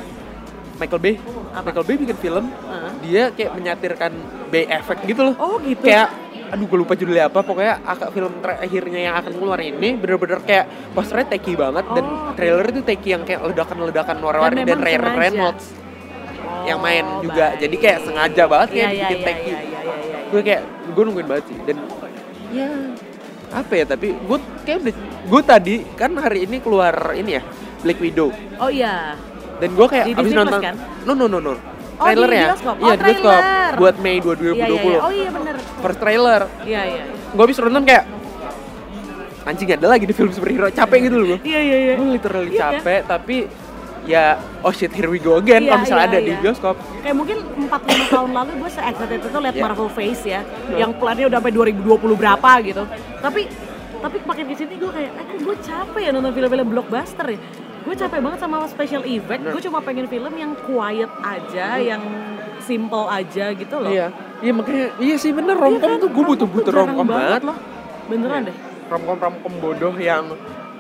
[0.74, 1.14] Michael Bay.
[1.54, 1.62] Apa?
[1.64, 2.44] Michael Bay bikin film.
[2.50, 2.90] Heeh.
[3.06, 4.12] Dia kayak menyatirkan
[4.50, 5.34] Bay effect gitu loh.
[5.38, 5.86] Oh gitu.
[5.86, 6.10] kayak
[6.48, 10.64] aduh gue lupa judulnya apa pokoknya akak film terakhirnya yang akan keluar ini bener-bener kayak
[10.96, 12.32] posternya teki banget dan Oh.
[12.32, 15.16] trailer itu teki yang kayak ledakan-ledakan warna-warni dan, memang Ryan.
[15.20, 15.66] Reynolds
[16.38, 17.60] Oh, yang main juga baik.
[17.60, 20.18] jadi kayak sengaja banget kayak iya, bikin iya, teki iya, iya, iya, iya.
[20.32, 21.76] gue kayak gue nungguin banget sih dan
[22.48, 22.68] ya
[23.50, 27.42] apa ya tapi gue kayak udah gue tadi kan hari ini keluar ini ya
[27.80, 29.16] Black Widow Oh iya.
[29.56, 30.74] dan gue kayak Di abis Disney nonton kan?
[31.04, 31.54] no no no no
[31.98, 32.74] Oh, trailer ya bioskop.
[32.76, 33.42] iya Oh, di bioskop
[33.74, 34.98] buat Mei 2020 Iya, iya, iya.
[35.00, 35.54] Oh iya bener.
[35.80, 37.02] first trailer Iya iya.
[37.02, 37.04] iya.
[37.28, 38.04] gue abis nonton kayak
[39.44, 41.92] anjing ada lagi di film superhero capek gitu loh gue Iya iya iya.
[41.96, 42.72] gue literally Iya, kan?
[42.76, 43.36] capek tapi
[44.08, 44.24] ya
[44.64, 45.62] oh shit here we go again.
[45.62, 46.40] Iya, kalau misalnya iya, ada di iya.
[46.40, 46.76] bioskop.
[47.04, 47.36] Kayak mungkin
[47.68, 49.62] 4-5 tahun lalu gue se-excited itu liat Iya.
[49.62, 50.40] Marvel Face ya
[50.72, 52.82] Yang plannya udah sampai 2020 berapa gitu.
[53.20, 53.40] Tapi
[53.98, 57.38] tapi makin ke sini gue kayak, kok gue capek ya nonton film-film blockbuster ya.
[57.82, 59.52] Gue capek banget sama special effect, Bener.
[59.54, 62.02] gue cuma pengen film yang quiet aja, yang
[62.60, 63.90] simple aja gitu loh.
[63.90, 64.14] Iya.
[64.38, 65.98] Iya makanya iya sih bener Iya romcom kan?
[65.98, 67.58] tuh gue butuh butuh romcom banget loh.
[68.06, 68.48] Beneran Iya.
[68.54, 68.56] deh.
[68.86, 70.24] Romcom romcom bodoh yang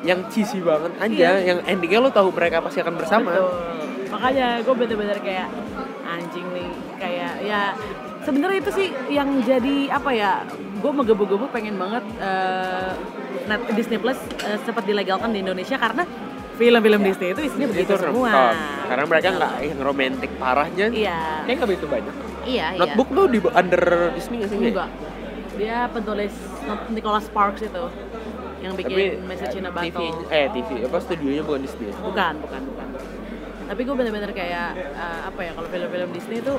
[0.00, 1.32] yang cheesy banget aja Iya.
[1.44, 3.50] yang endingnya lo tahu mereka pasti akan bersama Betul.
[4.08, 5.48] Makanya gue bener-bener kayak
[6.02, 7.76] anjing nih kayak ya
[8.20, 10.32] sebenarnya itu sih yang jadi apa ya
[10.74, 12.92] gue menggebu-gebu pengen banget eh,
[13.46, 16.08] net Disney Plus eh, sempat dilegalkan di Indonesia karena
[16.54, 18.26] film-film Disney itu isinya begitu itu semua.
[18.26, 18.56] romcom
[18.88, 21.20] karena mereka nggak yang romantis parahnya Iya.
[21.44, 22.78] kayak nggak begitu banyak Iya, iya.
[22.78, 24.72] notebook tuh di under Disney nggak sih nggak?
[24.72, 24.90] Enggak.
[25.54, 26.34] Dia penulis
[26.88, 27.84] Nicholas Sparks itu
[28.58, 30.28] yang bikin tapi Message in a TV Bottle.
[30.28, 32.86] eh TV apa studionya bukan Disney bukan bukan bukan.
[33.68, 36.54] Tapi gue bener-bener kayak eh, apa ya kalau film-film Disney itu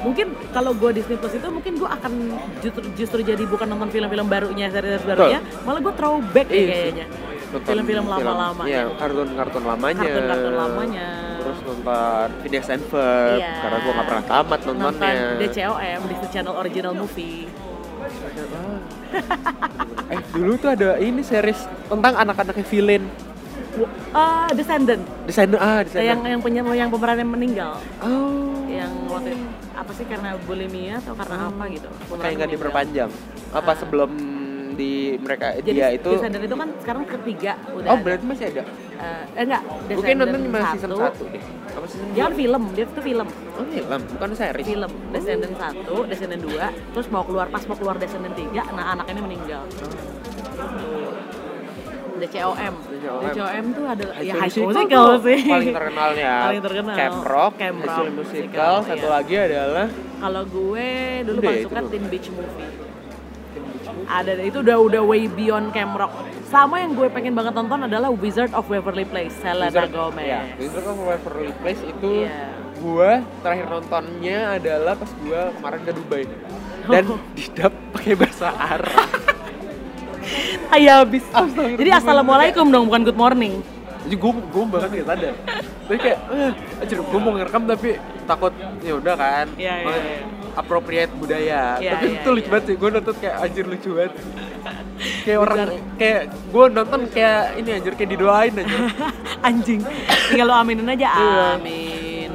[0.00, 2.12] mungkin kalau gue Disney Plus itu mungkin gue akan
[2.60, 6.66] justru justru jadi bukan nonton film-film barunya series barunya malah gue throwback ya sih.
[6.66, 7.06] kayaknya.
[7.50, 10.00] Nonton film-film lama-lama iya kartun-kartun lamanya.
[10.00, 11.08] Kartun-kartun lamanya.
[11.40, 13.50] Terus nonton Phineas and Ferb Iya.
[13.58, 17.50] karena gua nggak pernah tamat nonton nontonnya DCOM Disney Channel Original Movie
[20.10, 23.04] eh dulu tuh ada ini series tentang anak-anaknya villain.
[24.10, 25.02] Eh, Descendant.
[25.24, 26.10] Descendant ah Descendant.
[26.10, 27.78] Yang yang punya yang pemerannya meninggal.
[28.02, 28.66] Oh.
[28.66, 29.32] Yang waktu
[29.72, 31.88] apa sih karena bulimia atau karena apa gitu?
[32.18, 33.10] Kayak nggak diperpanjang.
[33.54, 33.76] Apa Ah.
[33.78, 34.10] sebelum
[34.70, 38.04] di mereka jadi dia itu Descendant itu kan sekarang ketiga udah oh ada.
[38.06, 38.62] berarti masih ada
[39.00, 39.62] Eh, eh enggak,
[39.96, 41.24] mungkin nonton cuma season satu.
[41.24, 43.28] 1 deh apa season Dia kan film, dia itu film.
[43.30, 44.90] oh film bukan series Film.
[45.08, 49.20] Descendant 1, Descendant 2, terus mau keluar pas mau keluar Descendant 3, nah anak ini
[49.24, 49.62] meninggal.
[52.20, 52.74] DCOM.
[52.92, 53.22] DCOM.
[53.32, 55.40] DCOM tuh ada ya High High School Musical sih.
[55.48, 56.96] paling terkenalnya Paling terkenal.
[57.00, 59.14] Camp Rock, Camp High Rock School Musical, Musical, satu iya.
[59.16, 59.88] lagi adalah
[60.20, 60.88] Kalau gue
[61.24, 61.88] dulu Udah, suka dulu.
[61.88, 62.89] Teen Beach Movie.
[64.10, 66.10] Ada itu udah udah way beyond Camp Rock
[66.50, 70.42] sama yang gue pengen banget tonton adalah Wizard of Waverly Place Selena Wizard- Gomez ya,
[70.58, 72.50] Wizard of Waverly Place itu Iya.
[72.82, 73.10] gua
[73.44, 76.22] terakhir nontonnya adalah pas gua kemarin ke Dubai
[76.90, 77.04] dan
[77.36, 79.08] didap pakai bahasa Arab.
[80.74, 81.24] Ay, habis
[81.74, 83.58] jadi assalamualaikum dong bukan good morning
[84.00, 85.34] Jadi gue gue bahkan gak sadar.
[85.84, 86.52] Tapi kayak, eh,
[86.88, 88.48] gue mau ngerekam tapi takut
[88.80, 89.46] ya udah kan.
[89.60, 90.39] Iya, iya, iya.
[90.60, 91.80] Appropriate budaya.
[91.80, 92.52] Iya, tapi iya, itu lucu iya.
[92.52, 92.76] banget sih.
[92.76, 94.14] Gue nonton kayak anjir lucu banget.
[95.24, 95.58] kayak orang
[95.96, 98.76] kayak gue nonton kayak ini anjir kayak didoain aja.
[99.48, 99.80] anjing
[100.28, 101.46] tinggal lo aminin aja Iya.
[101.56, 102.30] amin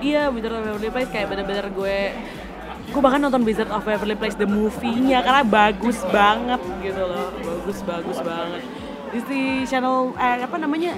[0.00, 1.98] iya Wizard of Waverly Place kayak bener-bener gue
[2.92, 7.78] gue bahkan nonton Wizard of Waverly Place the movie-nya karena bagus banget gitu loh bagus
[7.84, 8.62] bagus banget
[9.12, 10.96] Disney Channel eh, apa namanya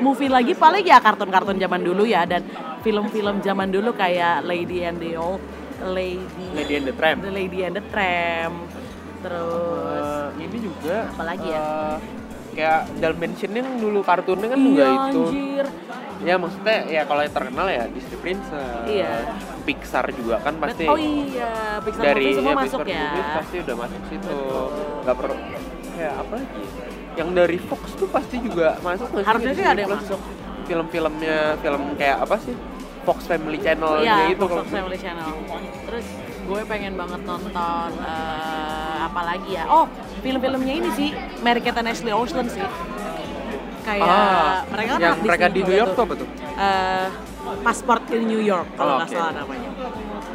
[0.00, 2.40] movie lagi paling ya kartun-kartun zaman dulu ya dan
[2.80, 5.40] film-film zaman dulu kayak Lady and the Old
[5.84, 7.18] Lady Lady and the Tramp.
[7.20, 8.56] The Lady and the Tramp
[9.18, 11.62] terus Eh, ini juga Apalagi ya?
[11.62, 11.96] eh,
[12.52, 15.22] kayak Dalmatian yang dulu kartunnya kan iya juga itu.
[15.22, 15.66] anjir
[16.22, 18.86] Ya maksudnya ya kalau yang terkenal ya Disney Princess.
[18.86, 19.14] Iya.
[19.62, 20.86] Pixar juga kan pasti.
[20.86, 24.38] oh iya Pixar dari semua ya, masuk Pixar ya pasti udah masuk situ
[25.02, 25.36] nggak perlu
[25.92, 26.62] kayak apa lagi
[27.12, 30.20] yang dari Fox tuh pasti juga masuk Harusnya sih ada yang masuk.
[30.62, 32.54] film-filmnya film kayak apa sih
[33.02, 35.30] Fox Family Channel Iya, gitu Fox kalau Family Channel.
[35.84, 36.06] Terus
[36.42, 39.64] gue pengen banget nonton eh, apa lagi ya?
[39.66, 39.84] Oh,
[40.20, 41.08] film-filmnya ini sih,
[41.40, 42.62] Mary Kate and Ashley Olsen sih.
[43.82, 46.28] Kayak Ah, mereka kan yang mereka di New York tuh apa tuh?
[46.54, 47.06] Eh,
[47.60, 49.16] Passport in New York kalau Oh, nggak oke.
[49.16, 49.68] salah namanya.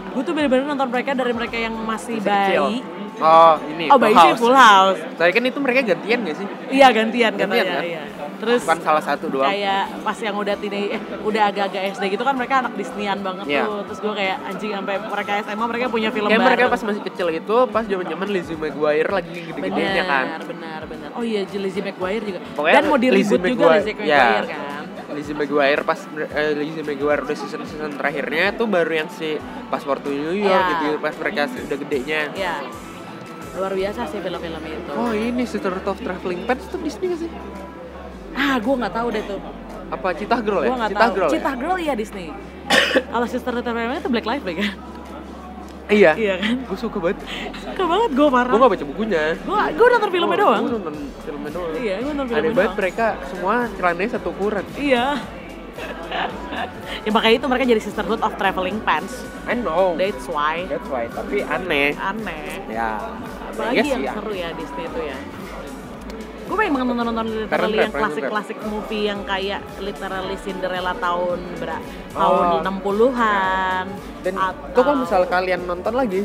[0.09, 2.63] Gue tuh bener-bener nonton mereka dari mereka yang masih, kecil.
[2.67, 2.77] bayi.
[3.17, 4.99] oh ini Oh, bayi sih Full House.
[5.15, 6.47] Saya kan itu mereka gantian gak sih?
[6.69, 7.63] Iya gantian Gantian, katanya.
[7.71, 7.83] kan?
[7.83, 8.01] Iya.
[8.37, 9.47] Terus Bukan salah satu doang.
[9.47, 13.45] kayak pas yang udah tine eh udah agak-agak SD gitu kan mereka anak Disneyan banget
[13.47, 13.63] Iya.
[13.63, 16.81] tuh terus gue kayak anjing sampai mereka SMA mereka punya film Kayak baru mereka pas
[16.83, 20.25] masih kecil itu pas zaman-zaman Lizzie McGuire lagi gede-gedenya kan.
[20.45, 23.95] benar benar oh iya Lizzie McGuire juga Pokoknya dan mau di Lizzie reboot juga Lizzie
[23.97, 24.17] ya.
[24.21, 29.09] McGuire kan Lizzie McGuire pas eh, Lizzie McGuire udah season season terakhirnya tuh baru yang
[29.09, 30.71] si Passport to New York Ya.
[30.77, 32.21] gitu pas mereka udah gedenya.
[32.31, 32.61] ya
[33.57, 37.31] luar biasa sih film-film itu Oh ini Sister of Traveling Pants tuh Disney gak sih?
[38.37, 39.39] Ah gue nggak tahu deh tuh
[39.87, 40.67] Apa Citah Girl ya?
[40.67, 41.55] gue nggak Citah tahu Girl Cita ya?
[41.55, 42.27] Girl ya Disney
[43.13, 44.55] kalau Sister Return itu Black Lives kan
[45.87, 46.11] Iya.
[46.19, 47.23] iya kan Gue suka banget.
[47.63, 49.23] suka banget gue parah Gue gak baca bukunya.
[49.39, 51.73] gue gue nonton filmnya doang Gue nonton filmnya doang.
[51.79, 54.65] iya gue nonton Aneh filmnya banget doang mereka semua celananya satu ukuran.
[54.75, 55.05] Iya.
[57.05, 59.23] ya makanya itu mereka jadi sisterhood of traveling pants.
[59.45, 59.95] I know.
[59.95, 60.65] That's why.
[60.65, 61.07] That's why.
[61.07, 61.95] Tapi aneh.
[61.95, 62.67] Aneh.
[62.67, 63.13] Ya.
[63.47, 64.13] Apalagi Iya yang sih, ya.
[64.17, 65.17] seru ya Disney itu ya.
[66.47, 71.39] Gue pengen banget nonton-nonton literally Parent yang Trap, klasik-klasik movie yang kayak literally Cinderella tahun
[71.59, 71.69] ber
[72.17, 72.63] Oh.
[72.63, 73.85] tahun 60-an.
[74.25, 76.23] Dan itu kalau misal kalian nonton lagi,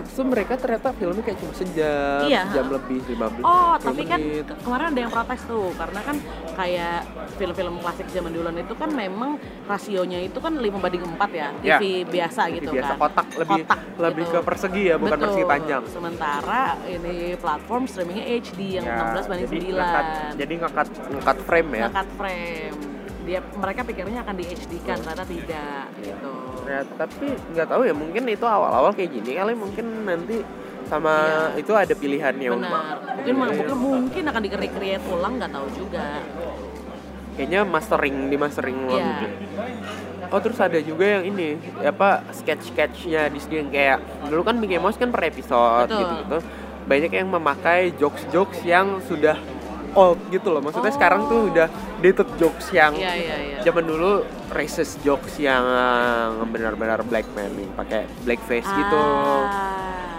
[0.00, 2.42] itu mereka ternyata filmnya kayak cuma sejam, Iya.
[2.46, 4.46] sejam lebih, 15 Oh, 10 tapi kan menit.
[4.58, 6.16] kemarin ada yang protes tuh karena kan
[6.52, 6.98] kayak
[7.34, 9.30] film-film klasik zaman duluan itu kan memang
[9.64, 11.76] rasionya itu kan 5 banding 4 ya, Ya.
[11.78, 12.98] TV biasa Lebih gitu biasa kan.
[12.98, 14.32] kotak lebih Kotak lebih gitu.
[14.32, 15.24] ke persegi ya, bukan Betul.
[15.26, 15.82] persegi panjang.
[15.86, 19.74] Sementara ini platform streamingnya HD yang Ya, 16 banding jadi 9.
[19.74, 20.04] ngekat,
[20.36, 21.86] jadi ngekat ngekat frame ya.
[21.88, 22.76] Ngekat frame.
[23.20, 26.32] Dia mereka pikirnya akan di HD kan, ternyata tidak gitu.
[26.64, 30.40] Ya, tapi nggak tahu ya mungkin itu awal-awal kayak gini kali mungkin nanti
[30.86, 31.14] sama
[31.54, 31.60] Iya.
[31.60, 32.96] itu ada pilihannya Benar.
[33.14, 33.40] Mungkin Iya.
[33.40, 36.06] mungkin mungkin akan di-recreate ulang nggak tahu juga.
[37.30, 39.16] kayaknya mastering di mastering ulang Iya.
[39.16, 39.26] gitu.
[40.28, 44.76] Oh terus ada juga yang ini apa sketch sketchnya Disney yang kayak dulu kan Mickey
[44.76, 46.00] Mouse kan per episode Betul.
[46.00, 46.38] gitu gitu
[46.80, 49.38] banyak yang memakai jokes jokes yang sudah
[49.92, 50.96] old gitu loh maksudnya Oh.
[50.96, 51.66] sekarang tuh udah
[51.98, 53.58] dated jokes yang Iya, iya, iya.
[53.60, 55.62] zaman dulu racist jokes yang
[56.46, 60.09] benar-benar black man pakai blackface gitu Ah.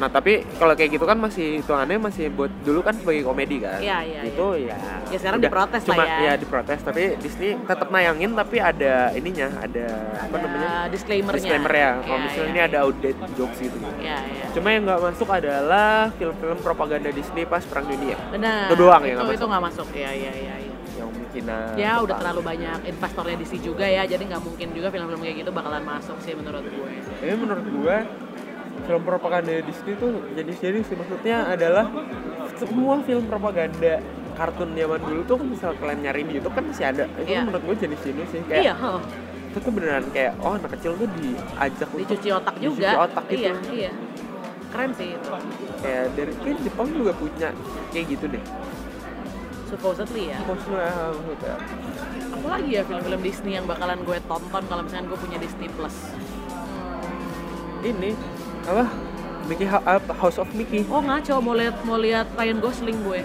[0.00, 3.76] Nah tapi kalau kayak gitu kan masih hitungannya masih buat dulu kan sebagai komedi kan.
[3.76, 4.76] Iya, iya, Itu ya.
[5.12, 6.16] Ya, sekarang udah, diprotes lah cuma, ya.
[6.20, 6.32] ya.
[6.40, 10.70] diprotes tapi Disney tetap nayangin tapi ada ininya, ada, apa Ada namanya?
[10.88, 11.38] disclaimer-nya.
[11.38, 11.90] Disclaimer ya.
[12.00, 12.52] Kalau Iya, misalnya iya.
[12.52, 13.76] ini ada outdated jokes gitu.
[14.00, 14.44] Iya, iya.
[14.56, 18.16] Cuma yang nggak masuk adalah film-film propaganda Disney pas perang dunia.
[18.32, 18.72] Benar.
[18.72, 19.50] Itu doang yang itu, nggak itu masuk.
[19.52, 19.86] nggak masuk.
[19.92, 20.54] Iya, iya, iya.
[20.56, 20.72] iya.
[20.92, 21.42] Yang mungkin
[21.80, 25.50] Ya udah terlalu banyak investornya DC juga ya, jadi nggak mungkin juga film-film kayak gitu
[25.50, 26.90] bakalan masuk sih menurut gue.
[27.20, 27.96] Tapi menurut gua
[28.82, 31.86] film propaganda Disney tuh jadi serius sih maksudnya adalah
[32.54, 36.86] semua film propaganda kartun zaman dulu tuh kan misal kalian nyari di YouTube kan masih
[36.86, 37.40] ada itu Iya.
[37.42, 39.00] menurut gue jadi sini sih kayak Iya, huh.
[39.46, 42.88] itu tuh beneran kayak oh anak kecil tuh diajak untuk dicuci otak juga.
[42.88, 43.92] dicuci otak gitu Iya, iya.
[44.68, 45.28] Keren sih itu.
[45.78, 47.48] kayak dari kayak Jepang juga punya
[47.90, 48.44] kayak gitu deh
[49.64, 50.38] Supposedly ya.
[50.42, 51.54] maksudnya maksudnya
[52.32, 55.96] Apa lagi ya film-film Disney yang bakalan gue tonton kalau misalnya gue punya Disney Plus?
[56.12, 58.10] Hmm, ini
[58.62, 58.84] apa
[59.50, 60.86] Mickey House of Mickey.
[60.86, 63.20] Oh ngaco mau lihat mau lihat Ryan Gosling gue.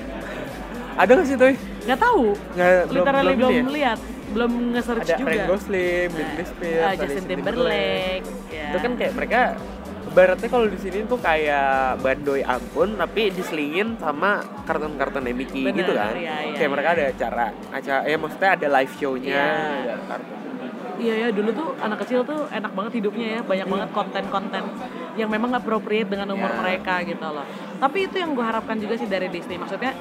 [0.98, 1.54] Ada nggak sih tuh?
[1.86, 2.24] Nggak tahu.
[2.58, 3.70] Nggak Literally belum, ini ya?
[3.70, 4.00] lihat,
[4.34, 5.30] belum nge-search Ada juga.
[5.30, 8.26] Ryan Gosling, Britney Nah, Spears, ada Justin Timberlake.
[8.50, 8.66] Ya.
[8.74, 9.42] Itu kan kayak mereka
[10.08, 15.94] Baratnya kalau di sini tuh kayak bandoy ampun tapi diselingin sama kartun-kartunnya Mickey Bener, gitu
[15.94, 16.18] kan.
[16.18, 16.96] iya, iya, kayak mereka iya.
[16.98, 19.46] ada acara acara ya maksudnya ada live show-nya, Iya.
[19.86, 20.47] ada kartun.
[20.98, 24.64] Iya ya dulu tuh anak kecil tuh enak banget hidupnya ya banyak banget konten-konten
[25.14, 26.58] yang memang appropriate dengan umur Ya.
[26.58, 27.46] mereka gitu loh.
[27.78, 29.58] Tapi itu yang gue harapkan juga sih dari Disney.
[29.58, 29.94] Maksudnya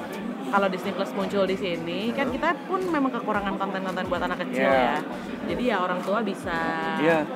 [0.47, 4.65] kalau Disney Plus muncul di sini kan kita pun memang kekurangan konten-konten buat anak kecil
[4.65, 4.97] Ya.
[4.97, 4.99] ya.
[5.45, 6.57] Jadi ya orang tua bisa.
[6.97, 7.27] Iya.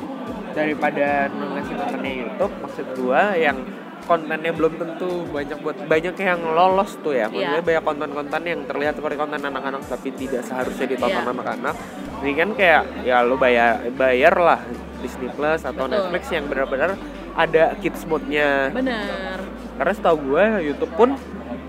[0.52, 3.58] Daripada ngasih kontennya YouTube, maksud gua yang
[4.02, 7.30] kontennya belum tentu banyak buat banyak yang lolos tuh ya.
[7.30, 7.68] Maksudnya Iya.
[7.68, 11.32] banyak konten-konten yang terlihat seperti konten anak-anak tapi tidak seharusnya ditonton Iya.
[11.32, 11.76] anak-anak.
[12.22, 14.60] Ini kan kayak ya lo bayar bayar lah
[15.02, 15.98] Disney Plus atau Betul.
[15.98, 16.94] Netflix yang benar-benar
[17.34, 18.70] ada kids mode-nya.
[18.70, 19.42] Bener.
[19.76, 21.18] Karena setahu gua YouTube pun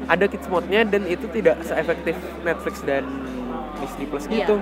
[0.05, 2.13] ada kids mode-nya dan itu tidak seefektif
[2.45, 3.09] Netflix dan
[3.81, 4.37] Disney Plus Iya.
[4.45, 4.57] gitu.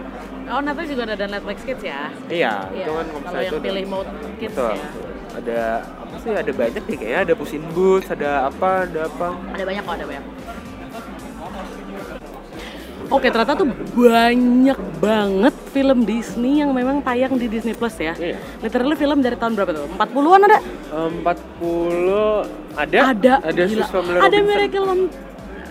[0.47, 2.11] Oh Netflix juga ada Netflix Kids ya.
[2.27, 2.83] Iya, Iya.
[2.83, 4.75] itu kan kalau yang itu pilih mode Kids Betul.
[4.75, 4.89] ya.
[5.31, 6.31] Ada apa sih?
[6.35, 9.29] Ada banyak nih kayaknya ada Puss in Boots, ada apa, ada apa.
[9.55, 10.25] Ada banyak kok, ada banyak.
[13.11, 18.15] Oke, ternyata tuh banyak banget film Disney yang memang tayang di Disney Plus ya.
[18.15, 18.39] Iya.
[18.63, 19.87] Literally film dari tahun berapa tuh?
[19.99, 20.59] 40-an ada?
[21.19, 22.99] 40 ada?
[23.11, 23.33] Ada.
[23.43, 23.87] Ada Gila.
[24.23, 24.39] Ada.
[24.47, 25.01] Miracle on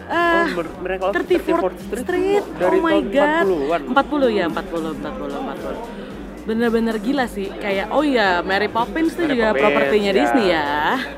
[0.09, 0.47] Oh, eh
[0.81, 2.43] Miracle on 34th 34th Street.
[2.57, 3.45] dari oh my tahun god.
[3.45, 3.81] 40-an.
[3.93, 5.98] 40 ya, 40, 40, 40.
[6.39, 7.51] Bener-bener gila sih.
[7.51, 10.17] Kayak oh iya, Mary Poppins tuh Mary juga Poppins, propertinya ya.
[10.17, 10.67] Disney ya.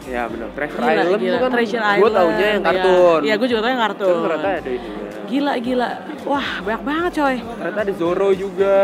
[0.06, 0.48] Ya benar.
[0.52, 1.38] Treasure Gila, Island gila.
[1.38, 2.14] kan Treasure gue Island.
[2.14, 2.68] taunya yang ya.
[2.68, 3.20] kartun.
[3.22, 4.08] Iya, gue juga tau yang kartun.
[4.08, 4.90] Terus ternyata ada ini.
[5.24, 5.88] Gila, gila.
[6.22, 7.36] Wah, banyak banget coy.
[7.40, 8.78] Ternyata ada Zorro juga.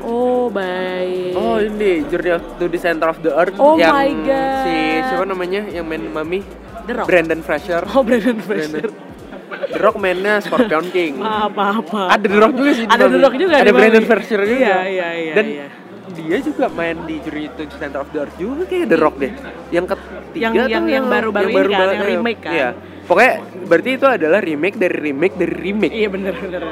[0.00, 1.36] Oh, baik.
[1.36, 4.64] Oh ini Journey to the Center of the Earth Oh yang my God.
[4.64, 6.40] si siapa namanya yang main Mami?
[6.88, 7.06] The Rock.
[7.06, 7.84] Brandon Fraser.
[7.92, 8.88] Oh, Brandon Fraser.
[8.88, 9.09] Brandon.
[9.50, 11.18] The Rock mainnya Scorpion King.
[11.18, 12.10] Apa-apa.
[12.10, 12.84] Ada The Rock juga sih.
[12.84, 13.18] Ada The.
[13.18, 14.04] Rock juga Ada Brandon.
[14.04, 14.56] Fraser juga.
[14.56, 15.66] Iya, iya, iya, Dan iya.
[16.10, 19.14] dia juga main di Journey to the Center of the Earth juga kayak The Rock
[19.16, 19.32] deh.
[19.70, 22.52] Yang ketiga Yang- tuh yang- yang baru-baru ini kan, yang remake kan?
[22.52, 22.68] Iya.
[23.04, 23.32] Pokoknya
[23.64, 25.92] berarti itu adalah remake dari remake dari remake.
[25.92, 26.62] Iya bener bener.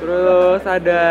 [0.00, 1.02] Terus ada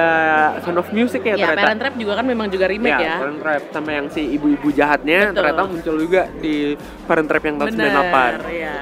[0.59, 1.61] Sound of Music ya, Ya, ternyata.
[1.61, 3.15] Parent Trap juga kan memang juga remake ya.
[3.15, 5.35] Parent Trap sama yang si ibu-ibu jahatnya Betul.
[5.37, 6.73] ternyata muncul juga di
[7.05, 8.33] Parent Trap yang tahun Bener, 98.
[8.49, 8.77] ya.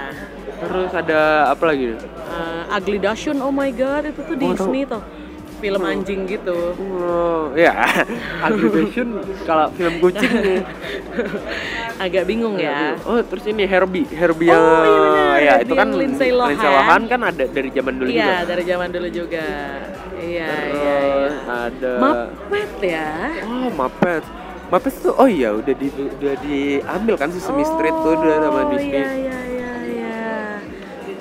[0.68, 1.96] Terus ada apa lagi?
[1.96, 5.00] Eh, Ugly Dachshund, oh my god, itu tuh Oh, Disney tuh.
[5.58, 6.54] Film anjing gitu.
[6.78, 7.74] Oh, ya,
[8.40, 10.62] Aggravation kalau film kucing nih.
[12.06, 12.94] Agak bingung ya.
[13.02, 15.42] Oh, terus ini Herbie, Herbie Oh, yang iya bener.
[15.42, 16.62] ya itu kan Lindsay Lohan.
[16.62, 18.38] Lohan kan ada dari zaman dulu Iya, juga.
[18.46, 19.46] dari zaman dulu juga.
[20.14, 21.30] Iya, Terus iya, iya.
[21.48, 23.10] ada Muppet ya.
[23.44, 24.24] Oh, Muppet.
[24.68, 28.66] Muppet tuh oh iya udah di udah diambil kan Sesame Street tuh udah sama Oh,
[28.70, 28.94] Disney.
[28.94, 29.47] Iya, iya, iya, iya.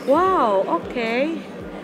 [0.07, 1.15] Wow, oke.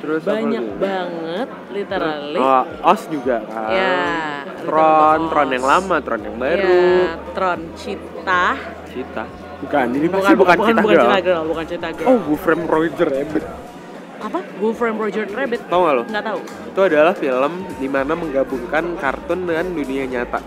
[0.02, 2.42] Terus apa Banyak banget, literally.
[2.42, 3.70] Oh, Os juga kan.
[3.70, 4.02] Ya,
[4.66, 6.82] Tron, Tron yang lama, Tron yang baru.
[6.82, 8.58] Ya, Tron Cita.
[8.90, 9.24] Cita.
[9.62, 11.06] Bukan, ini pasti bukan, bukan, Cita bukan Girl.
[11.06, 12.08] Cita Girl, bukan Cita Girl.
[12.10, 13.44] Oh, Wolfram Roger Rabbit.
[14.22, 14.38] Apa?
[14.62, 15.66] Wolf from Roger Rabbit?
[15.66, 16.02] Tau gak lo?
[16.06, 16.40] Nggak tahu.
[16.46, 20.38] Itu adalah film di mana menggabungkan kartun dengan dunia nyata.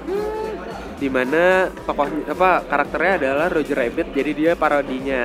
[1.05, 5.21] Di mana tokoh apa karakternya adalah Roger Rabbit, jadi dia parodinya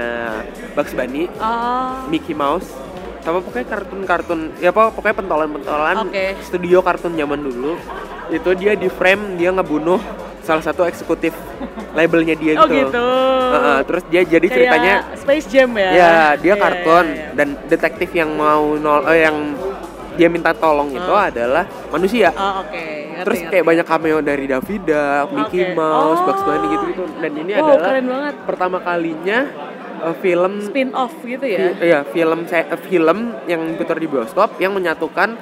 [0.77, 2.69] Bugs Bunny, Oh, Mickey Mouse,
[3.25, 6.37] sama pokoknya kartun-kartun, ya apa pokoknya pentolan-pentolan Oke.
[6.45, 7.81] studio kartun zaman dulu.
[8.29, 9.97] Itu dia di frame dia ngebunuh
[10.45, 11.33] salah satu eksekutif
[11.97, 12.77] labelnya dia oh gitu.
[12.93, 13.09] gitu.
[13.57, 15.91] Heeh, terus dia jadi Kayak ceritanya Space Jam ya.
[15.97, 17.29] Ya, dia Iya, kartun iya, iya.
[17.33, 19.57] dan detektif yang mau nol eh, yang
[20.13, 21.17] dia minta tolong itu Oh.
[21.17, 22.37] adalah manusia.
[22.37, 23.00] Oh, oke.
[23.21, 23.53] Ngerti, Terus ngerti.
[23.53, 25.75] kayak banyak cameo dari David Duck, Mickey Oke.
[25.75, 26.25] Mouse, Oh.
[26.25, 27.03] Bugs Bunny gitu-gitu.
[27.17, 28.35] Dan ini Wow, adalah keren banget.
[28.45, 29.39] pertama kalinya
[30.01, 31.59] eh, film spin off gitu ya.
[31.71, 35.37] fi- iya, film eh, film yang putar di bioskop yang menyatukan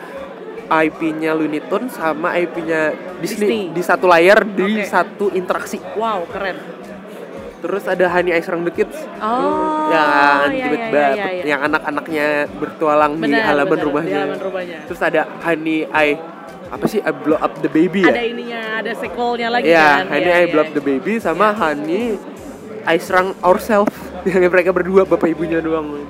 [0.68, 3.62] IP-nya Looney Tunes sama IP-nya Disney, Disney.
[3.70, 5.78] di satu layar di satu interaksi.
[5.94, 6.58] Wow, keren.
[7.58, 8.94] Terus ada Honey I Shrunk the Kids.
[9.18, 11.42] Oh, yang iya, tiba-tiba iya, iya, iya.
[11.48, 14.10] yang anak-anaknya bertualang di Benar, halaman benar, rumahnya.
[14.10, 14.78] Di halaman rumahnya.
[14.86, 16.08] Terus ada Honey I
[16.68, 18.24] apa sih I Blow Up the Baby Ada ya?
[18.26, 20.04] ininya, ada sequelnya lagi Iya, kan.
[20.08, 20.46] Honey Iya, I iya.
[20.48, 22.04] Blow Up the Baby sama Honey
[22.84, 23.92] I Shrunk Ourselves.
[24.28, 26.04] yang mereka berdua bapak ibunya doang.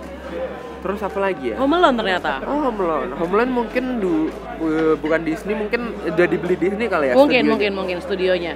[0.78, 1.56] Terus apa lagi ya?
[1.56, 2.38] Home Alone ternyata.
[2.42, 3.10] Oh, Home Alone.
[3.14, 7.14] Home Alone mungkin du, eh, bukan Disney, mungkin udah dibeli Disney kali ya.
[7.14, 7.50] mungkin, studionya.
[7.50, 8.52] mungkin, mungkin studionya.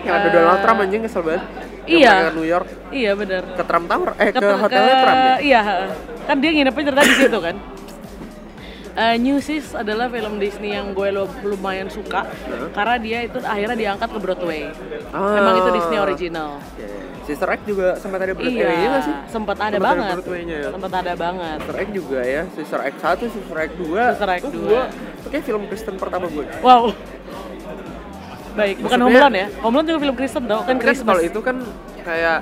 [0.00, 1.42] Yang ada Eh, Donald Trump anjing kesel banget.
[1.86, 2.12] Iya.
[2.24, 3.42] ke New York Iya, bener.
[3.48, 5.34] ke Trump Tower eh ke, Ke- hotelnya ke- Trump ya.
[5.38, 5.60] Iya,
[6.24, 7.54] kan dia nginepnya ternyata di situ kan.
[8.96, 11.08] Eh, New Sis adalah film Disney yang gue
[11.42, 12.72] lumayan suka Heeh.
[12.72, 14.72] karena dia itu akhirnya diangkat ke Broadway.
[15.12, 15.36] Ah.
[15.36, 16.56] Memang itu Disney original.
[16.64, 16.88] Oke.
[17.22, 19.14] Sister Act juga sempat ada Broadway Iya, nggak sih?
[19.28, 20.16] sempat ada Sempat banget.
[20.40, 20.60] Ya?
[20.70, 21.58] Sempat ada banget.
[21.58, 24.54] Sister Act juga ya, Sister Act 1, Sister Act 2 Sister Act 2.
[24.56, 26.82] gua, itu kayak film Kristen pertama gue Wow.
[28.56, 29.46] Baik, bukan Maksudnya- Home Alone ya?
[29.60, 31.08] Home Alone juga film Kristen dong, kan Kan Christmas.
[31.10, 31.56] kalau itu kan
[32.00, 32.38] kayak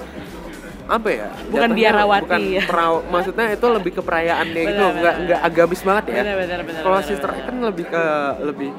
[0.85, 1.27] apa ya?
[1.49, 2.63] Bukan biarawati bukan ya.
[3.09, 6.23] maksudnya itu lebih ke perayaannya gitu, Benar, nggak nggak agamis banget ya.
[6.81, 7.41] Kalau Sister benar.
[7.41, 8.05] Act kan lebih ke
[8.45, 8.71] lebih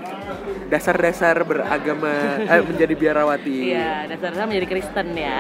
[0.70, 2.14] dasar-dasar beragama
[2.54, 3.58] eh, menjadi biarawati.
[3.74, 5.40] Iya, dasarnya menjadi Kristen ya.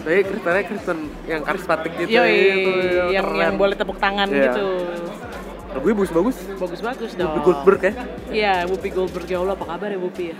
[0.00, 2.70] Tapi Kristennya Kristen yang karismatik gitu Yoi, itu
[3.12, 3.40] yang keren.
[3.44, 4.44] yang boleh tepuk tangan Iya.
[4.48, 4.66] gitu.
[5.68, 6.36] Lagunya bagus-bagus.
[6.56, 7.28] Bagus-bagus dong.
[7.28, 7.92] Whoopi Goldberg ya.
[8.32, 10.36] Iya, Whoopi Goldberg ya Allah apa kabar ya Whoopi ya?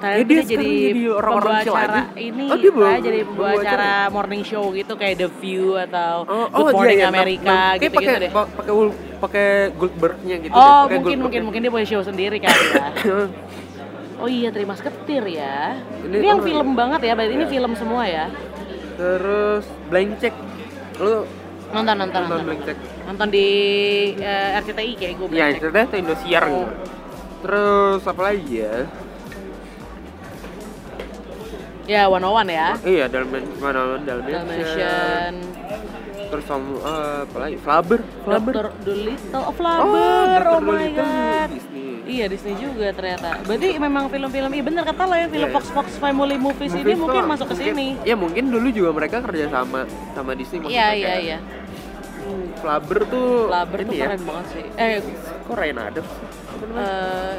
[0.00, 2.16] Ya, Tadi dia jadi, jadi orang-orang pembawa chill acara aja.
[2.16, 6.14] ini, Oh, dia ah, jadi pembawa pembawa acara morning show gitu kayak The View atau
[6.22, 7.12] Oh, Good oh Morning iya, iya.
[7.12, 8.30] America nam- kayak gitu-gitu pakai deh.
[8.30, 8.72] pa- pakai
[9.20, 12.86] pakai Goldbergnya gitu deh, Oh, pakai mungkin mungkin mungkin dia punya show sendiri kali ya.
[14.20, 15.80] Oh iya, terima seketir ya.
[16.02, 17.52] Ini Ini, yang film banget ya, berarti ini Iya.
[17.52, 18.28] film semua ya.
[18.94, 20.34] Terus blank check.
[20.96, 21.24] Lu
[21.70, 22.76] Nonton nonton nonton nonton.
[23.04, 23.46] Nonton di
[24.14, 26.48] eh, RCTI kayak gue Iya, ceritanya tuh Indosiar Oh.
[26.50, 26.72] gitu.
[27.40, 28.76] Terus apa lagi ya?
[31.90, 32.78] Ya, one on one ya.
[32.80, 34.46] Iya, Dalman mana Dalmatian.
[34.46, 35.32] Dalmatian,
[36.30, 37.56] Terus sama eh, apa lagi?
[37.58, 38.52] Flubber, Flubber.
[38.54, 38.68] Dr.
[38.80, 40.54] Dolittle, oh Oh, Flubber, Dr.
[40.54, 41.48] oh, my god.
[41.50, 41.86] Disney.
[42.06, 43.42] Iya Disney juga ternyata.
[43.42, 45.50] Berarti memang film-film, iya bener kata lo ya film Iya.
[45.50, 47.98] Fox Fox Family Movies, ini mungkin masuk ke sini.
[48.02, 51.38] Ya mungkin dulu juga mereka kerja sama sama Disney Iya iya iya.
[51.38, 54.06] hmm, Flubber tuh Flubber tuh ya.
[54.06, 54.64] keren banget sih.
[54.74, 54.98] Eh,
[55.42, 56.10] Kok Ryan Adams?
[56.70, 57.36] Eh,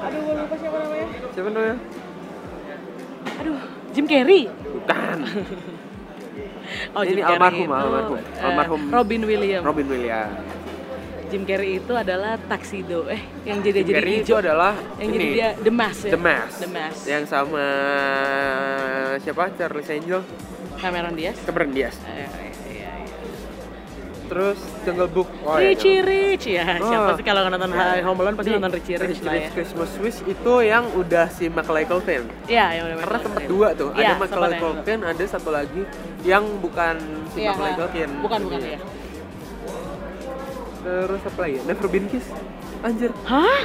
[0.00, 1.06] aduh gue lupa siapa namanya.
[1.30, 1.76] Siapa namanya?
[3.40, 3.58] Aduh,
[3.90, 4.46] Jim Carrey.
[4.46, 5.18] Bukan.
[6.94, 8.14] Oh, Ini Jim Carrey almarhum, itu, almarhum.
[8.14, 8.80] eh, Almarhum.
[8.94, 9.64] Robin Williams.
[9.66, 10.38] Robin Williams.
[11.26, 13.10] Jim Carrey itu adalah Tuxedo.
[13.10, 14.38] Eh, yang jadi Jim jadi Carrey itu hijau.
[14.38, 16.10] adalah yang ini, jadi dia The Mask ya.
[16.10, 16.56] The Mask.
[16.58, 17.02] The Mask.
[17.06, 17.66] Yang sama
[19.18, 19.44] siapa?
[19.54, 20.20] Charles Angel,
[20.76, 21.36] Cameron Diaz.
[21.42, 21.96] Cameron Diaz.
[22.06, 22.49] Eh, iya.
[24.30, 25.26] Terus Jungle Book.
[25.42, 26.78] Oh, ya, Richie Rich ya.
[26.78, 27.18] Siapa Oh.
[27.18, 29.48] sih kalau nonton Home Alone pasti Ini, nonton Richie Rich lah ya.
[29.50, 32.30] Christmas Wish itu yang udah si Macaulay Culkin.
[32.46, 35.50] Iya, yang udah Karena sempat dua tuh, Iya, ada Macaulay sempat yang- Culkin, ada satu
[35.50, 35.82] lagi
[36.22, 36.94] yang bukan
[37.28, 37.74] si Iya, Macaulay.
[37.74, 38.08] Culkin.
[38.22, 38.78] Bukan, bukan ya.
[40.80, 41.58] Terus apa lagi?
[41.66, 42.32] Never Been Kissed.
[42.80, 43.10] Anjir.
[43.26, 43.60] Hah?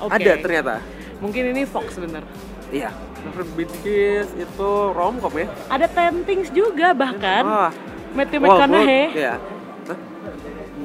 [0.00, 0.12] Oke.
[0.14, 0.74] Ada ternyata.
[1.18, 2.22] Mungkin ini Fox bener.
[2.70, 2.94] Iya.
[3.22, 5.50] Never Been Kissed itu romcom ya.
[5.66, 7.42] Ada Ten Things juga bahkan.
[7.42, 7.72] Wah.
[8.14, 9.04] Matthew McConaughey.
[9.12, 9.34] Iya.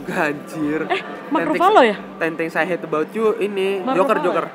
[0.10, 0.82] Enggak anjir.
[0.90, 1.96] Eh, Mark Ruffalo ya?
[2.18, 4.46] Ten Things I Hate About You ini Mark Joker Ruffalo Joker.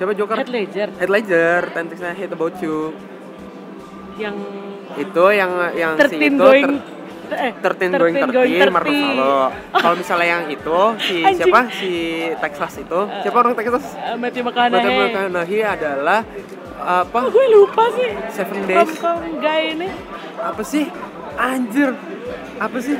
[0.00, 0.36] Siapa Joker?
[0.40, 2.96] Heath Ledger Heath Ledger, Ten Things I Hate About You.
[4.18, 4.36] yang
[4.98, 6.72] Itu yang yang si 13 itu going
[7.28, 9.36] eh 13 going 30, Mark Ruffalo.
[9.84, 11.38] Kalau misalnya yang itu si Anjing.
[11.44, 11.60] siapa?
[11.68, 11.92] Si
[12.40, 13.00] Texas itu.
[13.20, 13.84] Siapa orang Texas?
[13.94, 14.96] Eh, Matthew Matthew McConaughey.
[15.12, 16.20] McConaughey adalah
[16.78, 17.18] apa?
[17.20, 18.08] Oh, gue lupa sih.
[18.32, 18.96] Seven Days.
[18.96, 19.88] Romcom guy ini.
[20.40, 20.88] Apa sih?
[21.36, 21.92] Anjir.
[22.58, 22.96] Apa sih?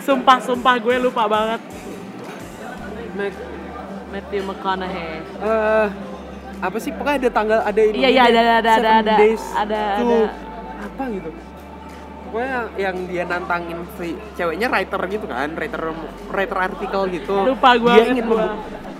[0.00, 1.60] Sumpah, sumpah gue lupa banget.
[3.12, 3.46] Mac-
[4.10, 5.10] Matthew McConaughey.
[5.40, 5.86] eh
[6.60, 9.14] apa sih pokoknya ada tanggal ada ini Iya, iya, ada, ada, ada, Seven ada.
[9.16, 10.18] days Ada, ada.
[10.78, 11.30] apa gitu
[12.22, 15.82] pokoknya yang, dia nantangin si ceweknya writer gitu kan writer
[16.28, 18.46] writer artikel gitu Lupa gua, dia ingin gua.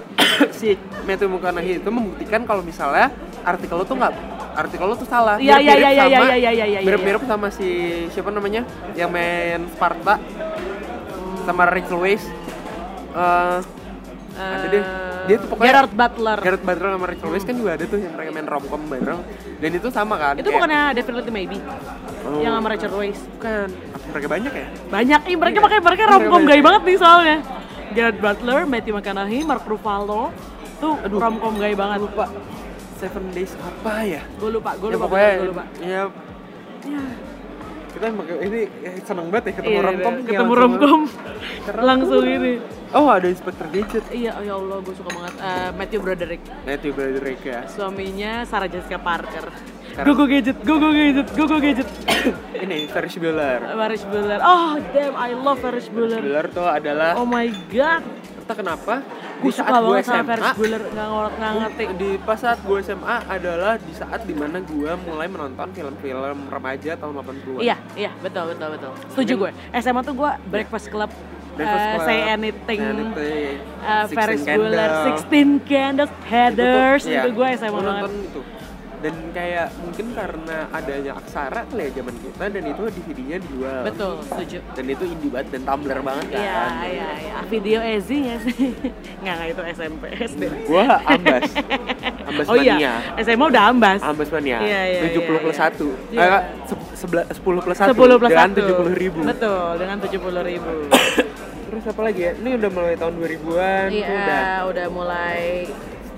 [0.58, 0.72] si
[1.04, 4.14] Matthew McConaughey itu membuktikan kalau misalnya artikel lo tuh nggak
[4.52, 7.48] artikel lo tuh salah Iya, iya, iya, iya, sama- iya, iya, iya, iya, mirip-mirip sama
[7.48, 7.68] si
[8.08, 10.16] siapa namanya yang main Sparta
[11.42, 12.24] sama Rachel Weisz
[13.10, 13.58] Eh,
[14.40, 14.84] ada deh
[15.20, 16.38] dia tuh pokoknya Gerard Butler.
[16.40, 19.20] Gareth Butler sama Rachel Weisz kan juga ada tuh yang mereka main romcom bareng
[19.58, 21.58] dan itu sama kan Itu kayak- bukannya Definitely Maybe
[22.20, 22.38] Oh.
[22.38, 23.20] yang sama Richard Weisz.
[23.30, 25.66] bukan apa mereka banyak ya Banyak, ih mereka Iya.
[25.66, 27.36] pakai mereka Mereka romcom gay banget nih soalnya.
[27.90, 30.22] Gerard Butler, Matthew McConaughey, Mark Ruffalo,
[30.78, 31.98] tuh romcom gay banget.
[32.00, 32.26] lupa
[32.96, 35.64] Seven Days apa ya Gue lupa, gue ya lupa, pokoknya gue lupa.
[35.80, 36.02] ya
[36.86, 37.02] ya
[38.00, 38.08] kita
[38.40, 38.60] ini
[39.02, 41.00] seneng banget ya ketemu Iya, romcom iya, ketemu romcom
[41.78, 42.52] langsung ini.
[42.90, 45.34] oh ada Inspector Gadget Iya, oh ya Allah, gue suka banget.
[45.36, 49.44] Eh, Matthew Broderick, Matthew Broderick ya suaminya Sarah Jessica Parker.
[49.90, 51.88] Sekarang- Go go gadget, go go gadget, go go gadget.
[52.62, 54.40] ini Ferris Bueller Ferris Bueller.
[54.40, 56.20] Oh damn, I love Ferris Bueller.
[56.20, 58.00] Bueller tuh adalah Oh my god,
[58.38, 58.94] entah kenapa
[59.40, 60.82] gue di suka saat gue banget sama SMA Ferris Bueller.
[60.90, 61.84] Nggak ngerti.
[61.96, 66.92] di pas saat gue SMA adalah di saat di mana gue mulai menonton film-film remaja
[66.94, 68.90] tahun 80-an Iya, iya, betul, betul, betul.
[69.10, 69.50] Setuju gue.
[69.74, 71.10] SMA tuh gue Breakfast Club,
[71.50, 74.40] Breakfast Club, Say Anything, Say Anything, eh, Sixteen Ferris.
[74.46, 78.10] Bueller, Sixteen Candles, Headers, Itu tuh, iya, itu gue SMA banget.
[78.22, 78.40] itu
[79.00, 84.12] dan kayak mungkin karena adanya aksara kali ya zaman kita dan itu DVD-nya dijual betul
[84.22, 87.34] setuju dan itu indie banget dan tumbler banget kan Iya, iya, iya.
[87.42, 88.56] Video Ezi nggak sih?
[89.20, 90.42] Nggak, nggak itu SMP, SD.
[90.64, 91.42] gua ambas
[92.22, 94.00] ambas Oh mania iya, SMA udah ambas.
[94.00, 95.68] ambas mania Iya, iya, 70 iya, plus iya.
[95.68, 96.20] 1 Iya.
[96.20, 98.60] eh, se- sebelah 10 plus 1 10 plus dengan 1.
[98.60, 100.72] 70 ribu Betul, dengan 70 ribu.
[101.70, 105.42] terus apa lagi ya ini udah mulai tahun 2000-an tuh iya, udah udah mulai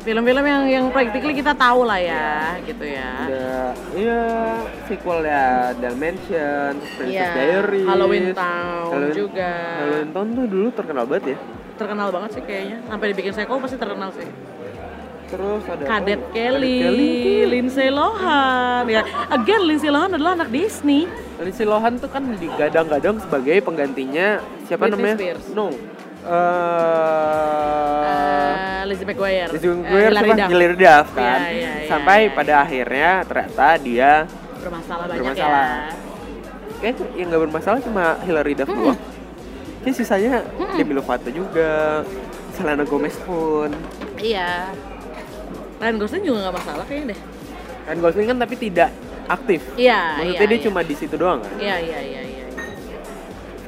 [0.03, 3.13] film-film yang yang practically kita tahu lah ya, gitu ya.
[3.95, 4.21] iya
[4.85, 9.53] sequel ya Dalmatian Princess Iya, Diaries Halloween Town Halloween- juga.
[9.79, 11.39] Halloween Town tuh dulu terkenal banget ya
[11.73, 12.79] Terkenal banget sih kayaknya.
[12.85, 14.29] Sampai dibikin sequel pasti terkenal sih.
[15.25, 16.29] terus ada Kadet apa?
[16.31, 17.17] Kelly, Kadet Kelly
[17.49, 18.85] Lindsay Lohan.
[18.85, 19.01] Ya,
[19.31, 21.09] again Lindsay Lohan adalah anak Disney.
[21.39, 25.17] Lindsay Lohan tuh kan digadang-gadang sebagai penggantinya siapa Britney namanya?
[25.17, 25.45] Spears.
[25.51, 25.73] No.
[26.23, 26.31] Eh
[28.83, 29.49] Uh, Lizzie McGuire.
[29.51, 30.31] Lizzie Eh, McGuire Hilary?
[30.33, 30.49] Duff.
[30.49, 31.39] Hilary Duff kan.
[31.41, 32.35] Iya, iya, iya, Sampai iya.
[32.35, 34.13] pada akhirnya ternyata dia
[34.59, 35.67] bermasalah banyak Bermasalah.
[35.67, 35.95] ya.
[36.79, 38.99] kayak yang nggak bermasalah cuma Hilary Duff doang.
[39.83, 40.33] Kayak sisanya
[40.73, 42.03] Demi Lovato juga,
[42.53, 43.71] Selena Gomez pun.
[44.17, 44.71] Iya.
[45.79, 47.21] Ryan Gosling juga nggak masalah kayaknya deh.
[47.83, 48.91] Kan Gosling kan tapi tidak
[49.25, 49.63] aktif.
[49.75, 50.51] Iya, Maksudnya iya.
[50.51, 50.67] dia iya.
[50.67, 51.55] cuma di situ doang kan.
[51.59, 52.22] Iya, iya, iya, iya.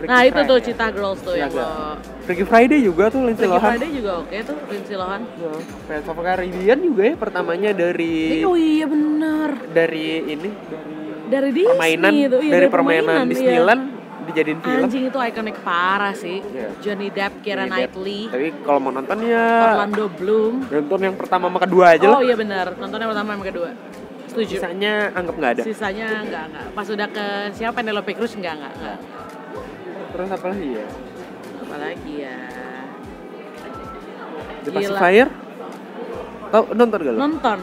[0.04, 0.58] Freaky Nah, itu tuh.
[0.60, 3.70] Cita Girls tuh yang Freaky- lo Freaky Friday juga tuh Lindsay Freaky Lohan.
[3.70, 5.20] Friday juga oke tuh Lindsay Lohan.
[5.34, 5.50] Ya,
[5.82, 9.48] Pirates of Caribbean juga ya pertamanya dari Oh iya bener.
[9.70, 10.92] dari ini dari
[11.24, 13.24] Dari Disney permainan itu, iya, dari permainan iya.
[13.26, 13.82] Disneyland
[14.24, 14.84] dijadiin film.
[14.84, 16.38] Anjing itu ikonik parah sih.
[16.42, 16.68] Iya.
[16.80, 17.64] Johnny Depp, Keira.
[17.64, 20.54] Knightley, Tapi kalau mau nonton ya Orlando Bloom.
[20.66, 22.20] nonton yang pertama sama kedua aja Oh lah.
[22.22, 23.70] iya benar, nonton yang pertama yang kedua.
[24.26, 24.54] Setuju.
[24.58, 25.62] Sisanya anggap nggak ada.
[25.62, 26.66] Sisanya enggak enggak.
[26.72, 28.98] Pas udah ke siapa Penelope Cruz enggak enggak enggak.
[30.14, 30.86] Terus apa lagi ya?
[31.58, 32.38] Apalagi ya.
[34.62, 34.78] The Gila.
[34.78, 35.28] Pacifier?
[36.48, 37.18] Tau nonton gak lo?
[37.18, 37.58] Nonton.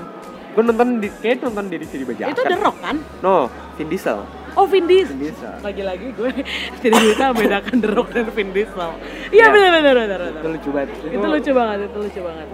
[0.52, 2.36] Gue nonton di kayak nonton di sini bajakan.
[2.36, 2.96] Itu The Rock kan?
[3.24, 3.48] No,
[3.80, 4.20] Vin Diesel.
[4.60, 5.16] Oh Vin Diesel.
[5.16, 5.54] Vin Diesel.
[5.64, 6.30] Lagi-lagi gue
[6.84, 8.92] tidak bisa membedakan The Rock dan Vin Diesel.
[9.32, 9.46] Iya Iya.
[9.48, 10.90] benar benar benar Itu lucu banget.
[11.08, 12.48] Itu lucu banget, itu lucu banget.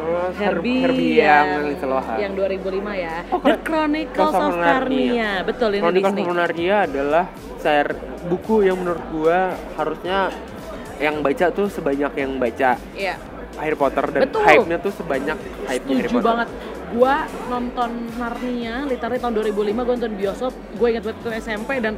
[0.00, 1.46] Terus Herbie, Herbie yang
[1.82, 2.16] Lohan.
[2.18, 3.16] yang 2005 ya.
[3.28, 3.56] Oh, The.
[3.60, 5.30] Chronicles of Narnia.
[5.44, 6.24] Betul ini Chronicles Disney.
[6.24, 7.24] of Narnia adalah
[7.56, 7.90] share
[8.22, 9.38] buku yang menurut gua
[9.76, 10.32] harusnya
[10.96, 13.16] yang baca tuh sebanyak yang baca Iya.
[13.56, 14.42] Harry Potter dan Betul.
[14.42, 15.36] hype-nya tuh sebanyak
[15.66, 16.24] hype-nya Harry Potter.
[16.24, 16.48] banget.
[16.90, 17.14] Gua
[17.46, 20.52] nonton Narnia literally tahun 2005 gua nonton bioskop.
[20.74, 21.94] Gue ingat waktu SMP dan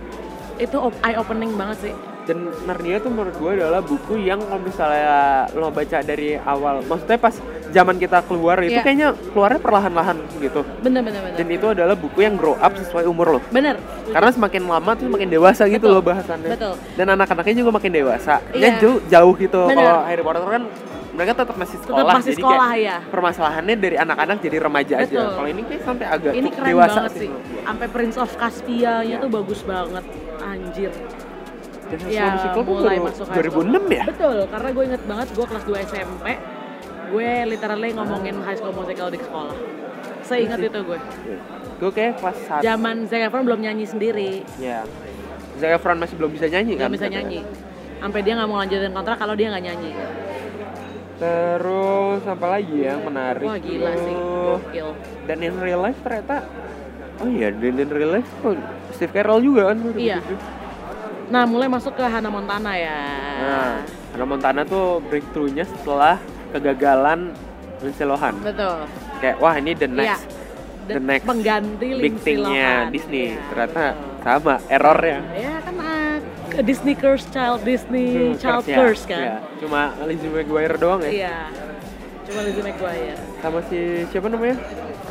[0.58, 1.94] itu eye opening banget sih.
[2.22, 5.10] Dan Narnia tuh menurut gua adalah buku yang kalau misalnya
[5.52, 7.34] lo baca dari awal, maksudnya pas
[7.68, 8.84] zaman kita keluar itu Iya.
[8.84, 10.62] kayaknya keluarnya perlahan-lahan gitu.
[10.78, 11.34] Bener bener bener.
[11.34, 13.40] Dan itu adalah buku yang grow up sesuai umur lo.
[13.48, 13.74] bener.
[14.06, 15.94] Karena semakin lama tuh semakin dewasa gitu Betul.
[15.98, 16.50] loh bahasannya.
[16.52, 16.74] Betul.
[16.94, 18.34] Dan anak-anaknya juga makin dewasa.
[18.52, 18.78] Ya Iya.
[18.78, 19.60] jauh, jauh gitu.
[19.64, 20.64] Kalau Harry Potter kan
[21.12, 22.14] mereka tetap masih Tetap sekolah.
[22.14, 22.96] masih jadi sekolah kayak ya.
[23.10, 25.10] permasalahannya dari anak-anak jadi remaja aja.
[25.10, 25.28] Betul.
[25.34, 27.30] Kalau ini kayak sampai agak Ini keren dewasa banget sih.
[27.62, 30.04] Sampai Prince of Caspia-nya tuh bagus banget.
[30.40, 30.92] Anjir.
[31.92, 33.68] Dan Ya, Musical tuh mulai masuk high school.
[33.68, 34.04] 2006 ya?
[34.08, 36.26] Betul, karena gue inget banget gue kelas 2 SMP.
[37.12, 39.56] Gue literally ngomongin high school musical di sekolah.
[40.24, 40.98] Seingat itu gue.
[41.76, 42.64] Gue kayak kelas 1.
[42.64, 44.40] Zaman Zac Efron belum nyanyi sendiri.
[44.56, 44.88] Ya.
[45.60, 46.88] Zac Efron masih belum bisa nyanyi kan?
[46.88, 47.44] Gak bisa nyanyi.
[48.00, 49.92] Sampai dia nggak mau lanjutin kontrak kalau dia nggak nyanyi.
[51.22, 53.46] Terus apa lagi ya yang menarik?
[53.46, 54.88] Wah gila sih, gokil.
[55.28, 56.50] Dan in real life ternyata
[57.22, 58.58] Oh iya, dan in real life oh,
[58.90, 60.18] Steve Carell juga kan Iya.
[61.28, 62.98] Nah mulai masuk ke Hannah Montana ya.
[63.38, 63.72] Nah,
[64.12, 66.18] Hannah Montana tuh breakthrough-nya setelah
[66.50, 67.32] kegagalan
[67.78, 68.34] Lindsay Lohan.
[68.38, 68.84] Betul.
[69.18, 69.96] Kayak wah ini the Iya.
[70.12, 70.24] next
[70.82, 72.84] the Dan next pengganti big Lindsay thing-nya Lohan.
[72.90, 73.24] Disney.
[73.28, 74.22] Iya, Ternyata betul.
[74.22, 75.18] sama errornya.
[75.32, 76.14] Ya kan ah,
[76.60, 78.76] Disney Curse Child, Disney Hmm, Child ya.
[78.76, 79.20] Curse kan.
[79.20, 81.10] Iya, Cuma Lizzie McGuire doang ya.
[81.10, 81.36] Iya.
[82.22, 83.18] Cuma Lizzie McGuire.
[83.40, 84.56] Sama si siapa namanya?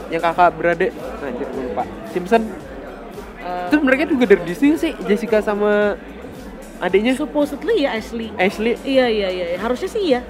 [0.07, 0.91] Yang kakak beradik.
[1.19, 1.83] Anjir gue lupa.
[2.07, 2.43] Simpson.
[3.67, 5.97] Terus mereka juga dari Disney sih, Jessica sama
[6.77, 8.29] adiknya supposedly ya Ashley.
[8.35, 8.73] Ashley.
[8.81, 10.21] Iya iya iya, harusnya sih ya.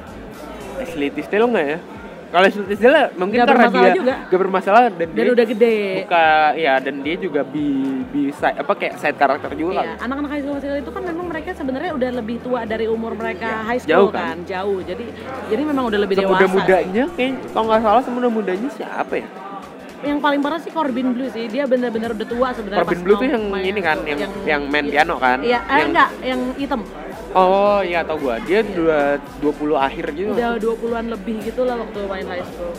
[0.78, 1.80] Ashley Tisdale nggak ya?
[2.28, 4.14] Kalau Ashley Tisdale mungkin Nggak karena dia juga.
[4.26, 5.76] gak bermasalah dan, Dan dia udah gede.
[6.02, 7.66] buka ya dan dia juga bi
[8.08, 9.96] bisa apa kayak side karakter juga Iya, kan.
[10.08, 13.68] anak-anak high school itu kan memang mereka sebenarnya udah lebih tua dari umur mereka Iya,
[13.68, 14.24] high school jauh kan?
[14.24, 14.38] kan?
[14.48, 14.80] jauh.
[14.82, 15.04] Jadi
[15.48, 16.40] jadi memang udah lebih dewasa.
[16.40, 19.28] Semuda mudanya kayak kalau nggak salah semuda mudanya siapa ya?
[20.02, 21.46] Yang paling parah sih Corbin Blue sih.
[21.46, 22.82] Dia benar-benar udah tua sebenarnya.
[22.82, 25.46] Corbin Blue tuh yang ini kan, yang yang main piano kan?
[25.46, 26.82] Iya, eh, Yang- enggak, yang hitam.
[27.32, 28.36] Oh iya tau gua.
[28.44, 30.36] Dia udah 20 akhir gitu.
[30.36, 32.74] Udah 20-an lebih gitu lah waktu main high school.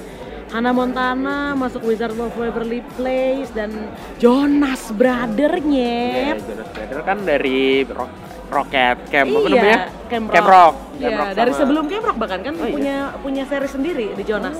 [0.52, 3.72] Hannah Montana masuk Wizard of Waverly Place dan
[4.20, 6.36] Jonas Brother-nya.
[6.36, 8.12] Ya, Jonas Brother kan dari Rock,
[8.52, 9.78] Rocket Camp apa iya, namanya?
[10.12, 10.34] Camp Rock.
[10.36, 10.74] Camp Rock.
[10.76, 12.74] Iya, Camp Rock dari sebelum Camp Rock bahkan kan Oh, iya.
[12.76, 14.58] punya punya seri sendiri di Jonas.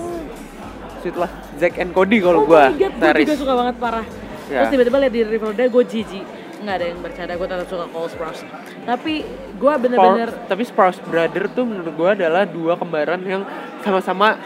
[1.03, 4.07] Sweet Life Zack and Cody kalau oh gua my God, gue juga suka banget parah.
[4.47, 4.63] Ya.
[4.63, 6.25] Terus tiba-tiba lihat di Riverdale gue jijik.
[6.63, 8.43] Nggak ada yang bercanda, gue tetap suka Cole Sprouse.
[8.87, 9.15] Tapi
[9.59, 13.43] gue bener-bener tapi Sprouse Brother tuh menurut gua adalah dua kembaran yang
[13.83, 14.39] sama-sama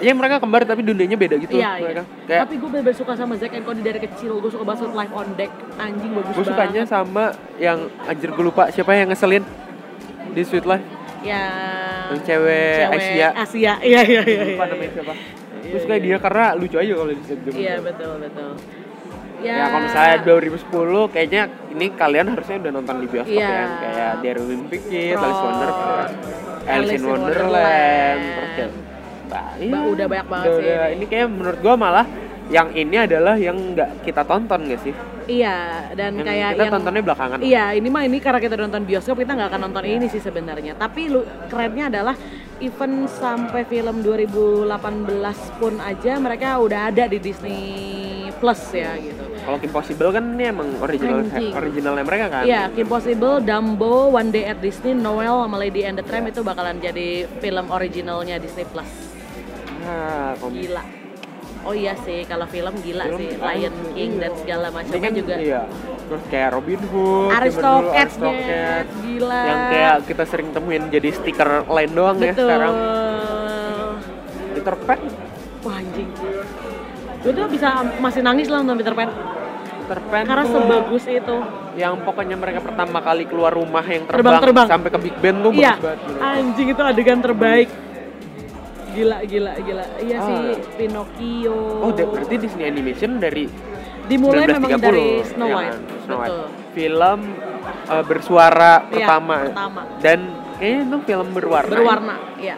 [0.00, 1.84] ya mereka kembar tapi dunianya beda gitu Iya, iya.
[1.84, 2.02] mereka.
[2.26, 4.40] Kayak Tapi gue bener-bener suka sama Zack and Cody dari kecil.
[4.42, 5.52] Gue suka banget Life on Deck.
[5.78, 6.50] Anjing bagus gue banget.
[6.50, 7.24] sukanya sama
[7.60, 9.44] yang anjir gue lupa siapa yang ngeselin
[10.34, 10.86] di Sweet Life
[11.20, 13.28] yang yang cewek, Asia.
[13.36, 13.72] Asia.
[13.84, 14.40] Iya, iya, iya.
[14.56, 14.72] lupa iya.
[14.72, 15.14] namanya siapa
[15.70, 18.50] gue suka dia karena lucu aja kalau di Sweet Iya, betul, betul.
[19.40, 20.68] Ya, kalau misalnya 2010
[21.08, 23.48] kayaknya ini kalian harusnya udah nonton di bioskop Iya.
[23.48, 26.10] ya kayak The Olympic Kid, Pro- Alice Wonderland,
[26.60, 28.20] Alice Alice in Wonderland, Wonderland.
[28.20, 28.70] terus kayak
[29.64, 30.84] bah, udah banyak banget udah- sih udah.
[30.84, 30.92] ini.
[30.92, 32.06] Ini kayak menurut gua malah
[32.50, 34.94] yang ini adalah yang nggak kita tonton gak sih?
[35.30, 35.58] Iya,
[35.94, 37.38] dan Yang kayak kita yang tontonnya belakangan.
[37.38, 40.74] Iya, ini mah ini karena kita nonton bioskop kita nggak akan nonton ini sih sebenarnya.
[40.74, 42.18] Tapi lu kerennya adalah
[42.58, 44.66] even sampai film 2018
[45.62, 47.62] pun aja mereka udah ada di Disney
[48.42, 49.22] Plus ya gitu.
[49.40, 51.52] Kalau Kim Possible kan ini emang original Anjing.
[51.54, 52.42] originalnya mereka kan.
[52.44, 56.42] Iya, Kim Possible, Dumbo, One Day at Disney, Noel, sama Lady and the Tramp itu
[56.42, 58.90] bakalan jadi film originalnya Disney Plus.
[59.80, 60.99] Nah, kom- Gila.
[61.60, 63.92] Oh iya sih, kalau film gila Film, sih, Lion iya.
[63.92, 65.34] King dan segala macamnya juga.
[65.36, 65.62] Iya.
[66.08, 68.14] Terus kayak Robin Hood, Aristocats,
[68.98, 69.40] gila.
[69.44, 72.48] yang kayak kita sering temuin jadi stiker lain doang ya Betul.
[72.48, 72.74] sekarang
[74.50, 75.00] Peter Pan
[75.60, 76.08] Wah anjing.
[77.20, 77.68] Gue tuh bisa
[78.00, 79.12] masih nangis lah nonton Peter Pan.
[79.78, 81.36] Peter Pan Karena tuh sebagus itu.
[81.72, 84.66] yang pokoknya mereka pertama kali keluar rumah yang terbang, Terbang-terbang.
[84.66, 85.76] sampai ke Big Ben tuh Iya.
[85.76, 85.98] bagus banget.
[86.40, 87.68] Anjing itu adegan terbaik.
[89.00, 89.84] Gila, gila, gila.
[89.98, 90.26] Iya Ah.
[90.28, 90.40] sih,
[90.76, 91.56] Pinocchio.
[91.80, 93.48] Oh, berarti Disney Animation dari
[94.06, 95.70] dimulai memang 1930 dari Snow ya White.
[95.70, 95.80] kan?
[96.04, 96.28] Snow White.
[96.28, 96.46] Betul.
[96.70, 97.20] Film
[97.88, 99.36] uh, bersuara Iya, pertama.
[99.42, 99.80] pertama.
[99.98, 100.18] Dan
[100.54, 101.72] kayaknya itu film berwarna.
[101.72, 102.56] Berwarna, iya.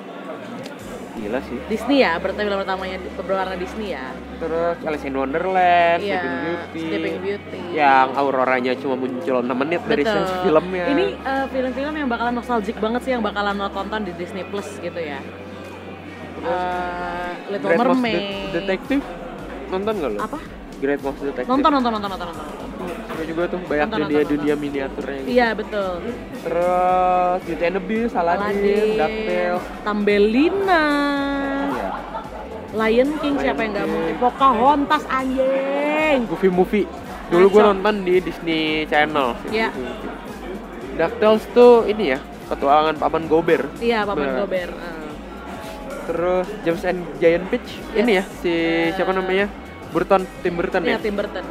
[1.13, 1.59] Gila sih.
[1.69, 4.11] Disney ya, berarti film pertamanya berwarna Disney ya.
[4.37, 6.83] Terus Alice in Wonderland, Iya, Sleeping Beauty.
[6.83, 7.61] Sleeping Beauty.
[7.71, 10.15] Yang auroranya cuma muncul 6 menit dari Betul.
[10.19, 10.85] sense filmnya.
[10.89, 14.67] Ini uh, film-film yang bakalan nostalgic banget sih yang bakalan lo tonton di Disney Plus
[14.81, 15.21] gitu ya.
[16.43, 18.19] Uh, Little Great Mouse Mermaid.
[18.19, 19.03] De- Detective
[19.69, 20.19] nonton gak lo?
[20.21, 20.39] Apa?
[20.77, 21.49] Great Mouse Detective.
[21.49, 22.47] Nonton, nonton, nonton, nonton, nonton.
[22.83, 25.19] Seru juga tuh banyak Nonton, dunia nonton, dunia miniaturnya.
[25.19, 25.31] gitu.
[25.31, 25.93] Iya betul.
[26.43, 29.65] Terus Beauty and the Beast, Aladdin, Aladdin, DuckTales.
[29.83, 30.85] Tambelina,
[31.65, 31.89] Iya.
[32.73, 34.15] Lion King siapa yang nggak mungkin?
[34.19, 36.19] Pocahontas anjing.
[36.27, 36.87] Goofy movie.
[37.29, 39.29] Dulu gue nonton di Disney Channel.
[39.49, 39.69] Iya.
[40.93, 43.65] DuckTales tuh ini ya, petualangan Paman Gober.
[43.79, 44.39] Iya, Paman Bener.
[44.41, 44.69] Gober.
[44.69, 45.01] eh.
[46.03, 48.55] Terus James and Giant Peach, ini ya si
[48.93, 49.47] siapa namanya?
[49.89, 50.99] Burton, Tim Burton Iya, ya.
[50.99, 51.45] Tim Burton.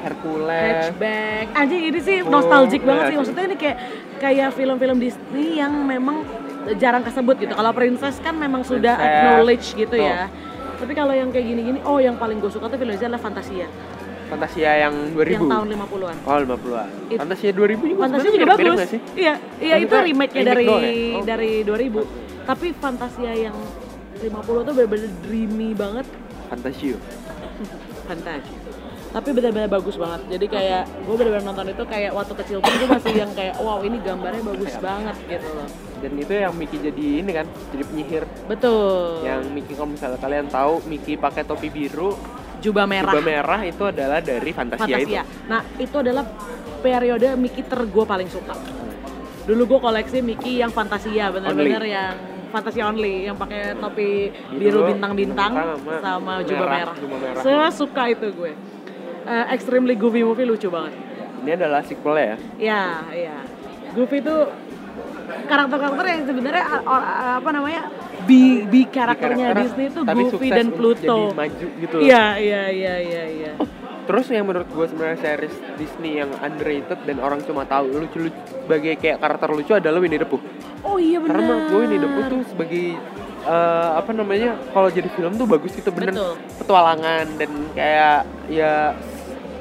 [0.00, 0.92] Hercules.
[0.92, 1.46] Hatchback.
[1.54, 3.16] Anjing ini sih Oh, nostalgic iya banget sih.
[3.16, 3.76] Maksudnya ini kayak
[4.18, 6.28] kayak film-film Disney yang memang
[6.76, 7.52] jarang kesebut gitu.
[7.52, 9.16] Kalau Princess kan memang sudah Princess.
[9.16, 10.04] acknowledge gitu Betul.
[10.06, 10.28] ya.
[10.74, 13.64] Tapi kalau yang kayak gini-gini, oh yang paling gue suka tuh film Disney adalah Fantasia
[14.24, 15.36] Fantasia yang 2000.
[15.36, 16.16] yang tahun 50-an.
[16.22, 16.88] Oh, 50-an.
[17.06, 18.78] It- Fantasia 2000 juga Fantasia juga bagus.
[19.14, 21.16] Iya, iya itu remake-nya remake dari ya?
[21.16, 21.24] Oh.
[21.24, 22.23] dari 2000.
[22.44, 23.56] Tapi Fantasia yang
[24.20, 26.06] 50 tuh bener-bener dreamy banget.
[26.52, 26.96] Fantasio.
[28.04, 28.58] Fantasia.
[29.14, 30.26] Tapi benar-benar bagus banget.
[30.26, 33.78] Jadi kayak gue benar-benar nonton itu kayak waktu kecil pun gue masih yang kayak wow
[33.86, 35.68] ini gambarnya bagus banget gitu loh.
[36.02, 38.24] Dan itu yang Mickey jadi ini kan, jadi penyihir.
[38.50, 39.22] Betul.
[39.22, 42.18] Yang Mickey kalau misalnya kalian tahu Mickey pakai topi biru,
[42.58, 43.14] jubah merah.
[43.14, 45.14] jubah merah itu adalah dari Fantasia, itu.
[45.14, 45.22] Fantasia.
[45.46, 46.24] Nah itu adalah
[46.82, 48.52] periode Mickey ter gue paling suka.
[49.46, 54.86] Dulu gue koleksi Mickey yang Fantasia, bener-bener yang Fantasia only, yang pakai topi Itu biru
[54.86, 57.42] bintang-bintang bintang sama, jubah merah, merah.
[57.42, 58.54] Saya suka itu gue.
[59.26, 60.94] Eh, extremely Goofy movie lucu banget.
[61.42, 62.36] Ini adalah sequelnya ya.
[62.62, 63.36] Ya, iya.
[63.98, 64.36] Goofy itu
[65.50, 66.64] karakter-karakter yang sebenarnya
[67.42, 67.82] apa namanya
[68.24, 71.18] bi bi karakternya karakter, Disney itu Goofy dan Pluto.
[71.18, 71.96] jadi maju gitu.
[71.98, 73.52] Iya, iya, iya, iya, iya.
[74.04, 78.96] Terus yang menurut gue sebenarnya series Disney yang underrated dan orang cuma tahu lucu-lucu sebagai
[78.96, 80.40] kayak karakter lucu adalah Winnie the Pooh.
[80.82, 81.32] Oh iya benar.
[81.32, 82.84] Karena menurut gue Winnie the Pooh tuh sebagai
[83.42, 86.34] eh, apa namanya kalau jadi film tuh bagus gitu bener Betul.
[86.60, 88.92] petualangan dan kayak ya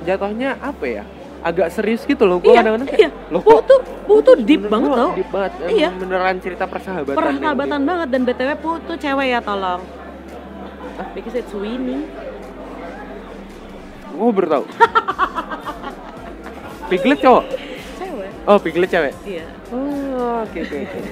[0.01, 1.03] jatuhnya apa ya
[1.39, 3.11] agak serius gitu loh gue Iya, kadang-kadang kayak iya.
[3.27, 5.11] loh kok tuh, Pooh tuh deep banget tau.
[5.11, 5.89] deep banget Iya.
[5.91, 7.87] beneran cerita persahabatan Persahabatan gitu.
[7.87, 9.83] banget dan BTW Pooh tuh cewek ya tolong.
[11.11, 12.05] Because it's Winnie.
[14.13, 14.65] Gue baru tahu
[16.85, 17.43] Piglet cowok
[17.95, 18.29] Cewek.
[18.45, 19.45] oh Piglet cewek Iya.
[19.69, 20.99] oh oke oke oke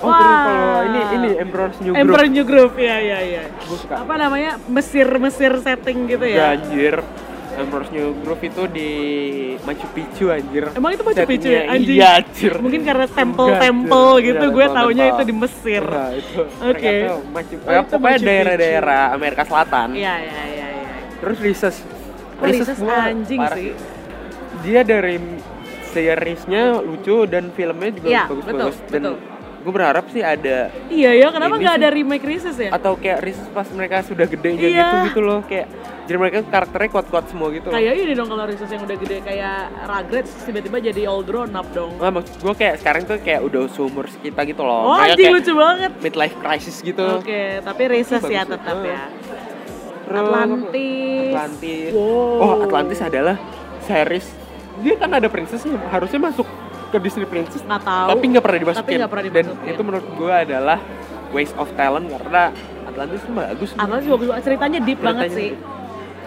[0.00, 0.20] oh Wah.
[0.20, 3.42] kalau ini ini Emperor's New Groove Emperor New Groove, iya iya iya.
[3.48, 4.60] gue suka Apa namanya?
[4.66, 6.52] Mesir Mesir setting gitu ya.
[6.52, 7.00] Ganjir.
[7.54, 8.90] Emperor's New Groove itu di
[9.62, 10.68] Machu Picchu anjir.
[10.72, 11.70] Emang itu Machu Picchu ya?
[11.70, 11.96] Anjing.
[11.96, 12.52] Iya anjir.
[12.58, 14.26] Mungkin karena Enggak, tempel-tempel anjir.
[14.28, 15.84] gitu, Iya, gue taunya itu di Mesir.
[15.86, 16.40] Nah, itu.
[16.60, 16.92] Oke.
[17.00, 19.88] Tuh Machu, Oh, itu pokoknya daerah-daerah Amerika Selatan.
[19.94, 20.53] Iya, iya, iya, iya.
[21.24, 21.76] Terus Recess.
[22.34, 22.46] Oh,
[22.78, 23.72] gua anjing parah sih.
[24.60, 25.16] Dia dari
[25.88, 29.16] seriesnya lucu dan filmnya juga Iya, bagus-bagus betul, dan betul.
[29.62, 30.56] gue berharap sih ada
[30.90, 32.68] Iya ya, kenapa nggak ada remake Recess ya?
[32.68, 34.74] atau kayak Recess pas mereka sudah gedenya Iya.
[34.82, 35.70] gitu gitu loh kayak
[36.04, 37.78] jadi mereka karakternya kuat-kuat semua gitu loh.
[37.78, 39.56] Kayak ini dong kalau Recess yang udah gede kayak
[39.86, 41.96] Rugrats tiba-tiba jadi all grown up dong.
[41.96, 44.80] Nggak, maksud gue kayak sekarang tuh kayak udah seumur kita gitu loh.
[44.84, 45.90] Oh, Mereka anjing kayak lucu banget.
[46.02, 47.06] midlife crisis gitu.
[47.16, 49.00] Oke, tapi Recess Bagus ya tetap ya.
[50.06, 51.30] Atlantis.
[51.30, 51.90] Atlantis.
[51.90, 52.38] Wow.
[52.38, 53.36] Oh, Atlantis adalah
[53.80, 54.26] series.
[54.76, 56.46] Dia kan ada princessnya, harusnya masuk
[56.90, 57.62] ke Disney Princess.
[57.62, 58.08] Nggak tahu.
[58.10, 58.84] Tapi nggak pernah dimasukin.
[58.84, 59.70] Tapi nggak pernah Dan dimasukin.
[59.70, 60.78] itu menurut gue adalah
[61.30, 62.42] waste of talent karena
[62.84, 63.70] Atlantis tuh bagus.
[63.74, 64.44] Atlantis bagus banget.
[64.44, 65.50] Ceritanya deep banget Ceritanya sih.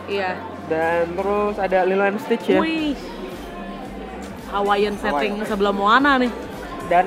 [0.08, 0.32] Iya.
[0.68, 2.60] Dan terus ada Lilo and Stitch ya.
[2.60, 2.96] Wih.
[4.48, 5.50] Hawaiian setting Hawaii.
[5.50, 6.32] sebelah Moana nih.
[6.88, 7.06] Dan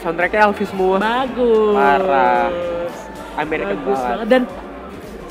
[0.00, 0.96] soundtracknya Elvis semua.
[0.98, 1.74] Bagus.
[1.74, 2.46] Parah.
[3.34, 4.10] American Bagus banget.
[4.12, 4.26] banget.
[4.28, 4.42] Dan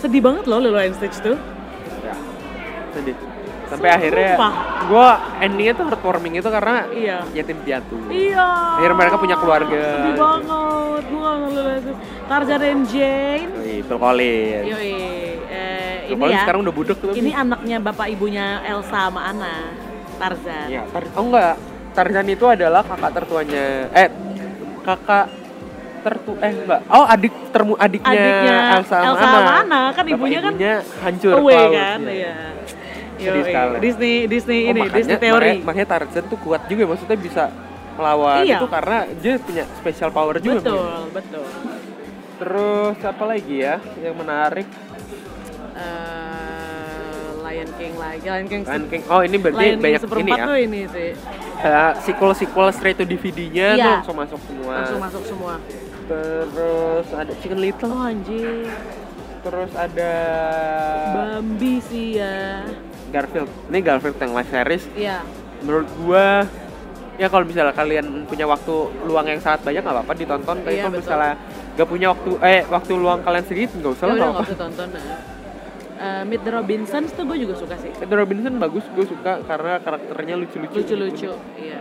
[0.03, 1.39] sedih banget loh Lilo and Stitch tuh.
[2.03, 2.15] Ya.
[2.91, 3.15] Sedih.
[3.63, 3.97] Sampai Sumpah.
[3.97, 4.31] akhirnya
[4.83, 5.07] gue
[5.41, 7.17] endingnya tuh heartwarming itu karena Iya.
[7.33, 7.95] yatim piatu.
[8.05, 8.47] Iya.
[8.77, 9.81] Akhirnya mereka punya keluarga.
[9.97, 11.03] Sedih banget.
[11.07, 11.97] Gue gak Stitch.
[12.23, 13.49] Tarzan and Jane.
[13.55, 14.65] Wih, Phil Collins.
[14.67, 14.93] Yoi.
[15.43, 16.43] Eh, Phil ini Collins ya.
[16.43, 17.11] sekarang udah budek tuh.
[17.11, 19.55] Ini anaknya bapak ibunya Elsa sama Anna.
[20.13, 20.67] Tarzan.
[20.67, 21.55] Iya, Tar- oh enggak.
[21.93, 24.09] Tarzan itu adalah kakak tertuanya eh
[24.81, 25.25] kakak
[26.03, 26.79] tertu eh enggak.
[26.87, 31.31] Oh, adik termu adiknya, Adiknya Elsa Elsa sama Anna, kan Bapak ibunya kan ibunya hancur
[31.39, 32.11] Away kan, iya.
[32.11, 32.35] iya.
[33.23, 33.75] Sedih sekali.
[33.79, 35.39] Disney Disney Oh, ini makanya, Disney teori.
[35.39, 37.43] Makanya, makanya Tarzan tuh kuat juga maksudnya bisa
[37.93, 38.57] melawan Iya.
[38.57, 40.59] itu karena dia punya special power juga.
[40.59, 41.13] betul, punya.
[41.13, 41.45] betul.
[42.33, 44.67] Terus apa lagi ya yang menarik?
[45.73, 48.61] Eh, Lion King lagi, Lion King.
[48.63, 49.03] Lion King.
[49.07, 50.45] Oh, ini berarti Lion King banyak ini seperempat ya.
[50.45, 51.09] tuh ini sih.
[52.03, 53.79] sequel sequel straight to DVD-nya Iya.
[53.79, 54.73] tuh langsung masuk semua.
[54.75, 55.53] Langsung masuk semua.
[56.49, 57.89] Terus ada Chicken Little.
[57.89, 58.67] Oh anjir.
[59.43, 60.13] Terus ada
[61.11, 62.63] Bambi sih ya.
[63.11, 63.49] Garfield.
[63.69, 64.83] Ini Garfield yang live series.
[64.95, 65.19] Iya.
[65.61, 66.47] Menurut gua
[67.13, 68.73] ya kalau misalnya kalian punya waktu
[69.05, 70.57] luang yang sangat banyak nggak apa-apa ditonton.
[70.63, 71.33] Tapi Iya, kalau misalnya
[71.73, 74.55] gak punya waktu eh waktu luang kalian sedikit nggak usah Ya nggak apa-apa.
[74.55, 74.89] tonton.
[74.89, 75.05] Nah.
[75.93, 77.87] Eh, Meet the Robinsons tuh gue juga suka sih.
[77.95, 80.75] Peter Robinson bagus, gue suka karena karakternya lucu-lucu.
[80.75, 81.31] Lucu-lucu.
[81.55, 81.79] Iya.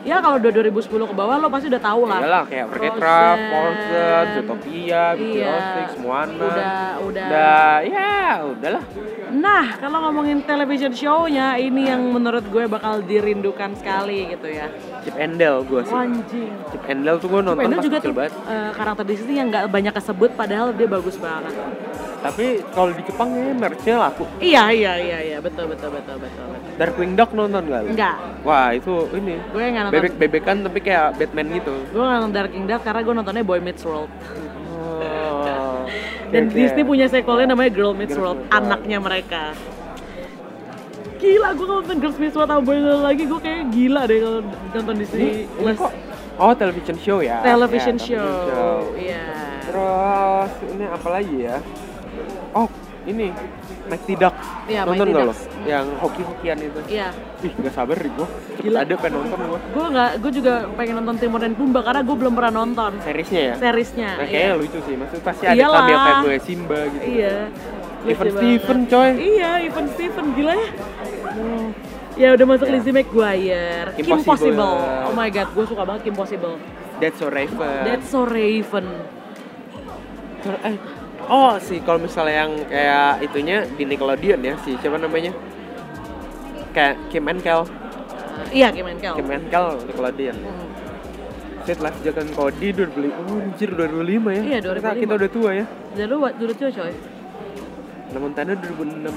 [0.00, 2.18] Ya kalau udah 2010 ke bawah lo pasti udah tahu lah.
[2.18, 2.66] Iyalah kayak.
[2.96, 5.44] Ralph, Frozen, Zootopia, Big Iya.
[5.44, 6.32] Hero 6, Moana.
[6.40, 7.26] Udah, udah.
[7.28, 8.84] Udah, ya udahlah.
[9.30, 14.66] Nah, kalau ngomongin television show-nya, ini yang menurut gue bakal dirindukan sekali gitu ya.
[15.04, 15.94] Chip Dale gue sih.
[15.94, 16.50] Anjing.
[16.72, 18.32] Chip Dale tuh gue nonton Pendel pas juga kecil tuh banget.
[18.48, 21.54] eh, karakter di sini yang nggak banyak kesebut, padahal dia bagus banget.
[22.20, 24.24] Tapi kalau di Jepang ya merchnya laku.
[24.38, 26.44] Iya, iya, iya, iya, betul, betul, betul, betul.
[26.46, 26.76] betul.
[26.76, 27.88] Darkwing Duck nonton gak lu?
[27.92, 29.94] Enggak, Wah itu ini gue nggak nonton.
[29.96, 31.72] bebek-bebekan tapi kayak Batman gitu.
[31.88, 34.12] Gue nggak nonton Dark Kingdom karena gue nontonnya Boy Meets World.
[34.70, 35.84] Oh.
[36.32, 36.54] Dan oke.
[36.54, 38.52] Disney punya sequelnya namanya Girl Meets Girl World, World.
[38.54, 39.42] anaknya mereka.
[41.16, 44.18] Gila, gue nonton Girls Meets World sama Boy Meets World lagi, gue kayak gila deh
[44.18, 44.40] kalau
[44.70, 45.76] nonton Disney ini Plus.
[45.78, 45.92] kok
[46.36, 47.40] Oh television show ya?
[47.42, 49.24] Television Ya, show, iya.
[49.62, 51.60] Terus ini apa lagi ya?
[52.54, 52.68] Oh
[53.08, 53.32] ini
[53.88, 54.46] Mighty Ducks.
[54.68, 55.34] Iya, nonton Mighty nggak lo?
[55.64, 56.80] Yang hoki-hokian itu.
[56.86, 57.08] Iya,
[57.40, 58.28] Ih gak sabar nih gue.
[58.28, 58.78] Cepet Gila.
[58.84, 59.60] ada pengen nonton gue.
[59.72, 63.40] gue nggak, gue juga pengen nonton Timur dan Pumba karena gue belum pernah nonton Seriesnya
[63.40, 63.54] ya?
[63.56, 64.10] seriesnya.
[64.20, 64.30] Nah, iya.
[64.30, 64.94] kayaknya lucu sih.
[65.00, 67.04] Maksudnya pasti ada cameo cameo Simba gitu.
[67.08, 67.36] Iya.
[68.00, 69.10] Even Steven coy.
[69.16, 70.70] Iya, Even Steven gila ya.
[72.20, 72.72] Ya udah masuk Ya.
[72.76, 74.60] Lizzie McGuire, Kim Kim Possible.
[74.60, 75.08] Possible.
[75.08, 76.54] Oh my god, gue suka banget Kim Possible.
[77.00, 77.80] That's so Raven.
[77.88, 78.86] That's so Raven.
[80.40, 80.76] Eh,
[81.30, 85.32] oh sih kalau misalnya yang kayak itunya di Nickelodeon ya si siapa namanya?
[86.74, 87.62] Kayak Kim and Kel.
[88.50, 89.14] Iya, Kim and Kel.
[89.14, 90.36] Kim and Kel Nickelodeon.
[90.36, 90.66] Hmm.
[91.64, 93.30] Set Life Jagan Cody 2005.
[93.30, 94.42] Oh anjir 2005 ya.
[94.42, 95.02] Iya, Kita, 2005.
[95.06, 95.64] kita udah tua ya.
[95.94, 96.92] Dulu buat dulu tuh coy.
[98.10, 99.14] Hannah Montana 2006.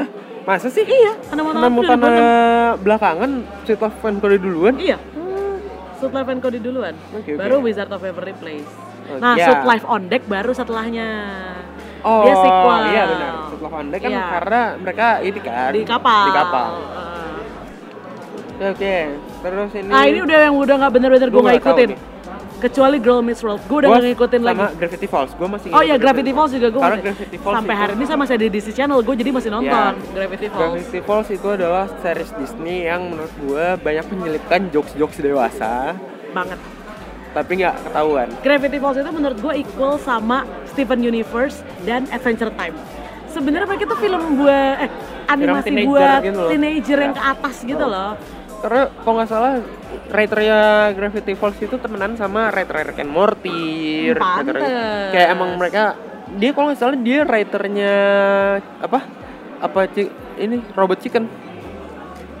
[0.00, 0.08] Hah?
[0.48, 0.84] Masa sih?
[0.88, 2.80] Iya, Montana 2006.
[2.80, 3.30] belakangan
[3.68, 4.74] of Fan Cody duluan?
[4.80, 4.96] Iya.
[6.00, 6.96] Suit Life and Cody duluan.
[7.36, 8.89] Baru Wizard of Waverly Place.
[9.18, 9.46] Nah, iya.
[9.46, 11.08] Suit Life on Deck baru setelahnya.
[12.00, 12.80] Oh, Dia sequel.
[12.88, 13.32] iya benar.
[13.44, 14.24] Sweet of Fan kan Iya.
[14.32, 16.24] karena mereka ini kan Di kapal.
[16.24, 16.68] Di kapal.
[16.70, 17.28] Heeh.
[18.50, 18.96] Oke, oke.
[19.40, 21.90] Terus ini Nah, ini udah yang udah nggak bener-bener gue Gua nggak ikutin.
[22.60, 24.76] Kecuali Girl Meets World, gue udah nggak ngikutin sama lagi.
[24.76, 25.32] Gravity Falls.
[25.32, 27.06] Gue masih Oh iya, Gravity Falls juga gue Karena masih.
[27.08, 29.92] Gravity Falls Sampai hari ini saya masih ada di Disney Channel, gue jadi masih nonton
[30.12, 30.60] Gravity Falls.
[30.76, 35.96] Gravity Falls itu adalah series Disney yang menurut gue banyak menyelipkan jokes-jokes dewasa,
[36.30, 36.60] Banget.
[37.32, 38.28] Tapi nggak ketahuan.
[38.40, 42.74] Gravity Falls itu menurut gue equal sama Steven Universe dan Adventure Time.
[43.28, 44.90] sebenarnya mereka tuh film buat eh
[45.28, 46.50] animasi teenager buat gitu loh.
[46.50, 47.16] teenager yang Ya.
[47.16, 47.86] ke atas gitu Oh.
[47.88, 48.12] loh
[48.60, 49.52] Karena kalau nggak salah
[50.06, 50.58] writernya
[50.92, 53.62] Gravity Falls itu temenan sama writer Rick and Morty,
[54.10, 54.60] Hmm, writer-
[55.08, 55.94] kayak emang mereka
[56.32, 57.94] dia kalau nggak salah dia writernya
[58.82, 58.98] apa
[59.60, 59.78] apa
[60.36, 61.24] ini Robot Chicken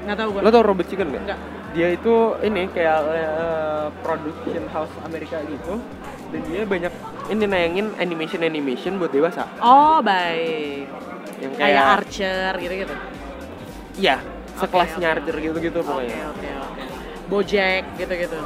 [0.02, 1.22] nggak tahu gue lo tau Robot Chicken nggak?
[1.24, 1.40] Nggak.
[1.70, 5.78] Dia itu ini kayak eh, production house Amerika gitu.
[6.30, 6.92] Dan dia banyak
[7.30, 9.46] ini nayangin animation animation buat dewasa.
[9.62, 10.90] Oh baik.
[11.40, 12.94] Yang kayak kayak, Archer gitu gitu
[14.00, 14.16] ya
[14.60, 15.14] sekelasnya oke.
[15.20, 16.18] Archer gitu-gitu oke pokoknya.
[16.32, 16.82] Oke oke
[17.30, 18.38] Bojack gitu gitu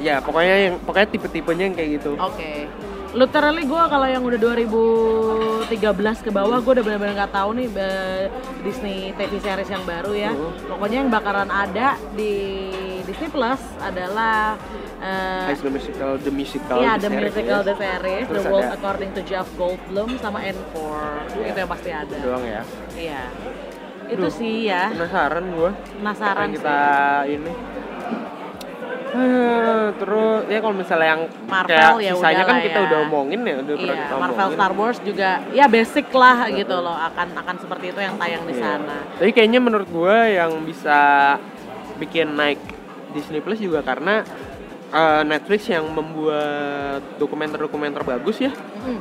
[0.00, 2.16] ya pokoknya yang pokoknya tipe-tipenya yang kayak gitu.
[2.16, 2.66] Oke
[3.12, 5.66] literally gue kalau yang udah 2013
[6.20, 7.68] ke bawah gue udah benar-benar nggak tahu nih
[8.60, 10.68] Disney TV series yang baru ya Mhm.
[10.68, 12.34] pokoknya yang bakalan ada di
[13.02, 14.54] Disney Plus adalah
[15.00, 17.24] eh, High School Musical, The Musical, Iya, The The Series.
[17.26, 21.24] Musical, The Series, Terus The World ada- According to Jeff Goldblum, sama Encore.
[21.32, 21.46] Iya.
[21.46, 22.16] Itu yang pasti ada.
[22.20, 22.62] doang ya.
[22.92, 23.22] Iya.
[24.06, 25.70] Itu Duh, sih ya, Penasaran gua.
[25.94, 26.60] penasaran sih.
[26.60, 26.78] kita
[27.26, 27.52] ini.
[29.10, 32.86] Eh, terus ya kalau misalnya yang Marvel kayak ya sisanya kan kita ya.
[32.86, 34.54] udah omongin ya, udah Iya, kita Marvel omongin.
[34.54, 38.54] Star Wars juga ya basic lah gitu loh akan akan seperti itu yang tayang di
[38.54, 38.62] Iya.
[38.62, 38.96] sana.
[39.16, 40.98] Tapi kayaknya menurut gua yang bisa
[41.96, 42.62] bikin naik
[43.10, 44.22] Disney Plus juga karena
[44.90, 48.50] eh, Netflix yang membuat dokumenter-dokumenter bagus ya.
[48.50, 48.98] Mm,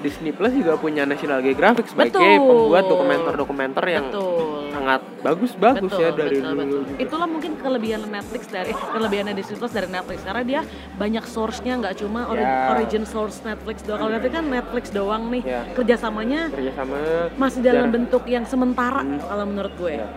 [0.00, 2.40] Disney Plus juga punya National Geographic sebagai Betul.
[2.42, 4.59] pembuat dokumenter-dokumenter yang betul.
[4.80, 6.58] Sangat bagus-bagus betul, ya dari betul, dulu.
[6.58, 6.80] betul.
[6.82, 6.98] juga.
[6.98, 10.60] Itulah mungkin kelebihan Netflix dari kelebihannya Disney Plus dari Netflix karena dia
[10.96, 12.72] banyak source-nya nggak cuma ori- Ya.
[12.72, 14.00] origin source Netflix doang.
[14.00, 15.60] Kalau Netflix kan Netflix doang nih Ya.
[15.70, 16.96] kerjasamanya kerjasama
[17.36, 19.20] masih dalam dan- bentuk yang sementara Hmm.
[19.20, 19.94] kalau menurut gue.
[19.94, 20.08] Ya.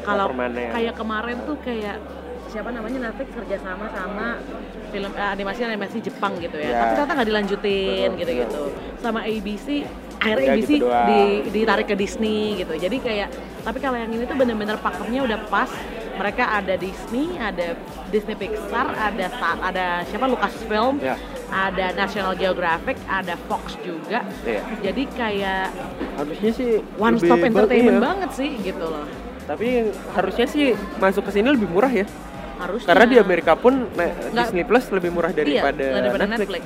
[0.00, 0.26] Kalau
[0.70, 1.96] kayak kemarin tuh kayak
[2.46, 4.26] siapa namanya Netflix kerjasama sama
[4.90, 6.66] film eh, animasi animasi Jepang gitu ya.
[6.66, 6.76] Ya.
[6.76, 8.62] Tapi ternyata nggak dilanjutin gitu-gitu.
[8.98, 9.86] Sama ABC
[10.20, 11.08] akhirnya Ya, ABC gitu doang.
[11.08, 12.76] di, ditarik ke Disney gitu.
[12.76, 13.28] Jadi kayak
[13.60, 15.70] tapi kalau yang ini tuh bener-bener pakemnya udah pas.
[16.10, 17.72] Mereka ada Disney, ada
[18.12, 21.16] Disney Pixar, ada Star- ada siapa Lucasfilm, Ya.
[21.48, 24.20] ada National Geographic, ada Fox juga.
[24.44, 24.60] Iya.
[24.84, 25.72] Jadi kayak
[26.14, 28.04] Harusnya sih one stop entertainment iya.
[28.04, 29.08] banget sih gitu loh.
[29.48, 30.64] Tapi harusnya sih
[31.00, 32.04] masuk ke sini lebih murah ya.
[32.60, 32.92] Harusnya.
[32.92, 36.60] Karena di Amerika pun Nggak- Disney Plus lebih murah daripada, iya, daripada Netflix.
[36.60, 36.64] Netflix.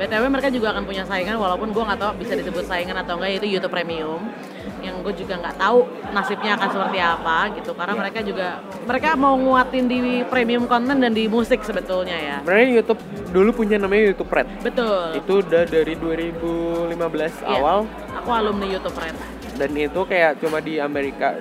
[0.00, 3.36] BTW mereka juga akan punya saingan walaupun gue nggak tahu bisa disebut saingan atau enggak
[3.36, 4.32] yaitu YouTube Premium
[4.80, 8.00] yang gue juga nggak tahu nasibnya akan seperti apa gitu karena Iya.
[8.00, 8.46] mereka juga
[8.88, 13.76] mereka mau nguatin di premium content dan di musik sebetulnya ya Sebenarnya YouTube dulu punya
[13.76, 14.48] namanya YouTube Red.
[14.64, 16.96] betul Itu udah dari 2015
[17.44, 17.60] Iya.
[17.60, 17.78] awal
[18.16, 19.16] aku alumni YouTube Red
[19.60, 21.36] dan itu kayak cuma di Amerika.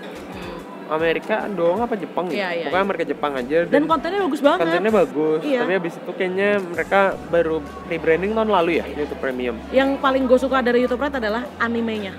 [0.89, 2.49] Amerika doang apa Jepang ya?
[2.49, 2.81] Iya, Pokoknya iya.
[2.81, 5.39] Amerika Jepang aja dan kontennya bagus banget kontennya bagus.
[5.41, 5.59] Iya.
[5.61, 9.55] Tapi habis itu kayaknya mereka baru rebranding tahun lalu ya YouTube Premium.
[9.69, 12.13] yang paling gue suka dari YouTube Red adalah animenya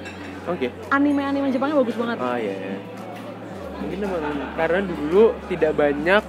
[0.47, 0.71] Oke.
[0.89, 2.55] anime-anime Jepangnya bagus banget Ah iya.
[2.55, 2.79] iya.
[3.81, 4.23] Mungkin emang
[4.55, 6.23] karena dulu tidak banyak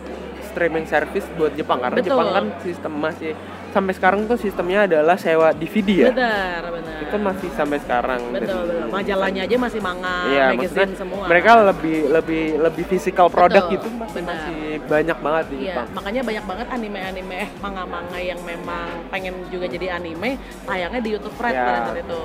[0.43, 2.09] streaming service buat Jepang karena Betul.
[2.11, 3.31] Jepang kan sistem masih
[3.71, 6.09] sampai sekarang tuh sistemnya adalah sewa DVD ya.
[6.09, 8.21] benar benar Itu masih sampai sekarang.
[8.29, 13.65] betul betul majalahnya aja masih manga Iya, magazine semua mereka lebih lebih lebih physical product
[13.65, 14.35] Betul, gitu masih, benar.
[14.37, 15.87] masih banyak banget di Iya, Jepang.
[15.91, 21.35] makanya banyak banget anime-anime eh manga-manga yang memang pengen juga jadi anime tayangnya di YouTube
[21.35, 21.63] Red Ya.
[21.63, 22.21] pada saat itu.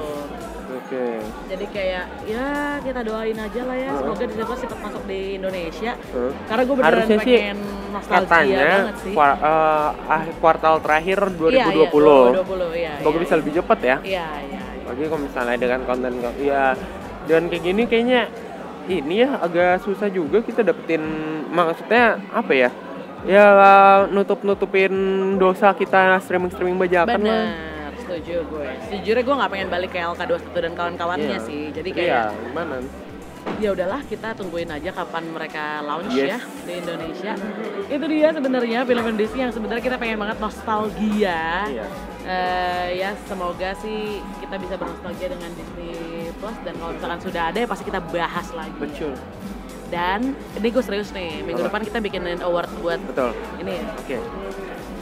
[0.87, 1.19] Oke.
[1.51, 2.47] Jadi kayak ya
[2.79, 5.93] kita doain aja lah ya, semoga Disney cepat masuk di Indonesia.
[6.15, 6.33] Huh?
[6.47, 7.59] Karena gue beneran Harusnya sih pengen
[7.91, 9.15] nostalgia Katanya banget sih.
[9.19, 11.59] kuar- eh, akhir kuartal terakhir 2020.
[11.59, 12.93] Iya, iya, 2020 iya.
[13.03, 13.97] Semoga iya, bisa lebih cepat ya.
[13.99, 14.63] Iya, iya.
[14.63, 14.87] iya.
[14.87, 16.65] Lagi kalau misalnya dengan konten ya
[17.27, 18.23] dengan kayak gini kayaknya
[18.87, 21.03] ini ya agak susah juga kita dapetin
[21.51, 22.71] maksudnya apa ya?
[23.27, 23.47] Ya
[24.07, 24.95] nutup-nutupin
[25.35, 27.75] dosa kita streaming-streaming bajakan lah.
[28.07, 28.69] Setuju gue.
[28.87, 31.41] Sejujurnya gue nggak pengen balik ke LK21 dan kawan-kawannya Iya.
[31.43, 31.63] sih.
[31.71, 32.77] Jadi Iya, kayak gimana?
[33.57, 36.29] ya udahlah kita tungguin aja kapan mereka launch Yes.
[36.29, 37.33] ya di Indonesia.
[37.89, 41.67] Itu dia sebenarnya film Disney yang sebenarnya kita pengen banget nostalgia.
[41.67, 41.87] Iya.
[42.27, 45.95] Eh, ya semoga sih kita bisa bernostalgia dengan Disney
[46.37, 48.75] Plus dan kalau misalkan sudah ada ya pasti kita bahas lagi.
[48.77, 49.15] Betul.
[49.87, 51.71] Dan ini gue serius nih, minggu Apa?
[51.71, 53.31] depan kita bikinin award buat Betul.
[53.57, 53.87] ini ya.
[53.97, 54.19] Oke.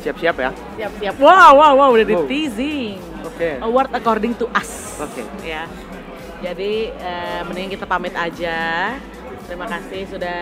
[0.04, 0.50] Siap-siap ya.
[0.76, 1.14] Siap-siap.
[1.16, 3.00] Wow, wow, wow, udah di teasing.
[3.24, 3.56] Oke.
[3.64, 5.00] Award according to us.
[5.00, 5.24] Oke.
[5.40, 5.64] Ya.
[6.44, 8.92] Jadi eh, mending kita pamit aja.
[9.44, 10.40] Terima kasih sudah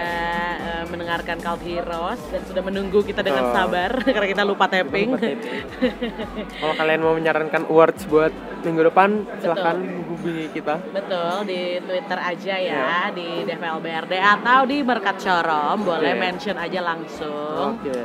[0.58, 5.14] eh, mendengarkan Cult Heroes dan sudah menunggu kita dengan sabar karena kita lupa tapping.
[5.14, 5.62] Lupa tapping.
[6.62, 9.78] Kalau kalian mau menyarankan awards buat minggu depan, silahkan
[10.10, 10.78] hubungi kita.
[10.90, 12.98] Betul di Twitter aja ya, Ya.
[13.14, 17.78] di DVLBRD atau di Berkat Corom, boleh mention aja langsung.
[17.78, 18.02] Oke.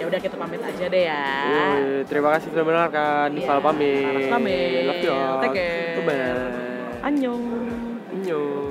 [0.00, 1.24] Ya udah kita pamit aja deh ya.
[1.48, 3.28] Yoi, terima kasih sudah mendengarkan.
[3.32, 4.06] Iya, Nifal pamit.
[4.06, 4.84] Harus pamit.
[4.88, 5.40] Love you all.
[5.44, 5.96] Take care.
[6.00, 7.06] Bye-bye.
[7.06, 7.44] Annyeong.
[8.12, 8.61] Annyeong.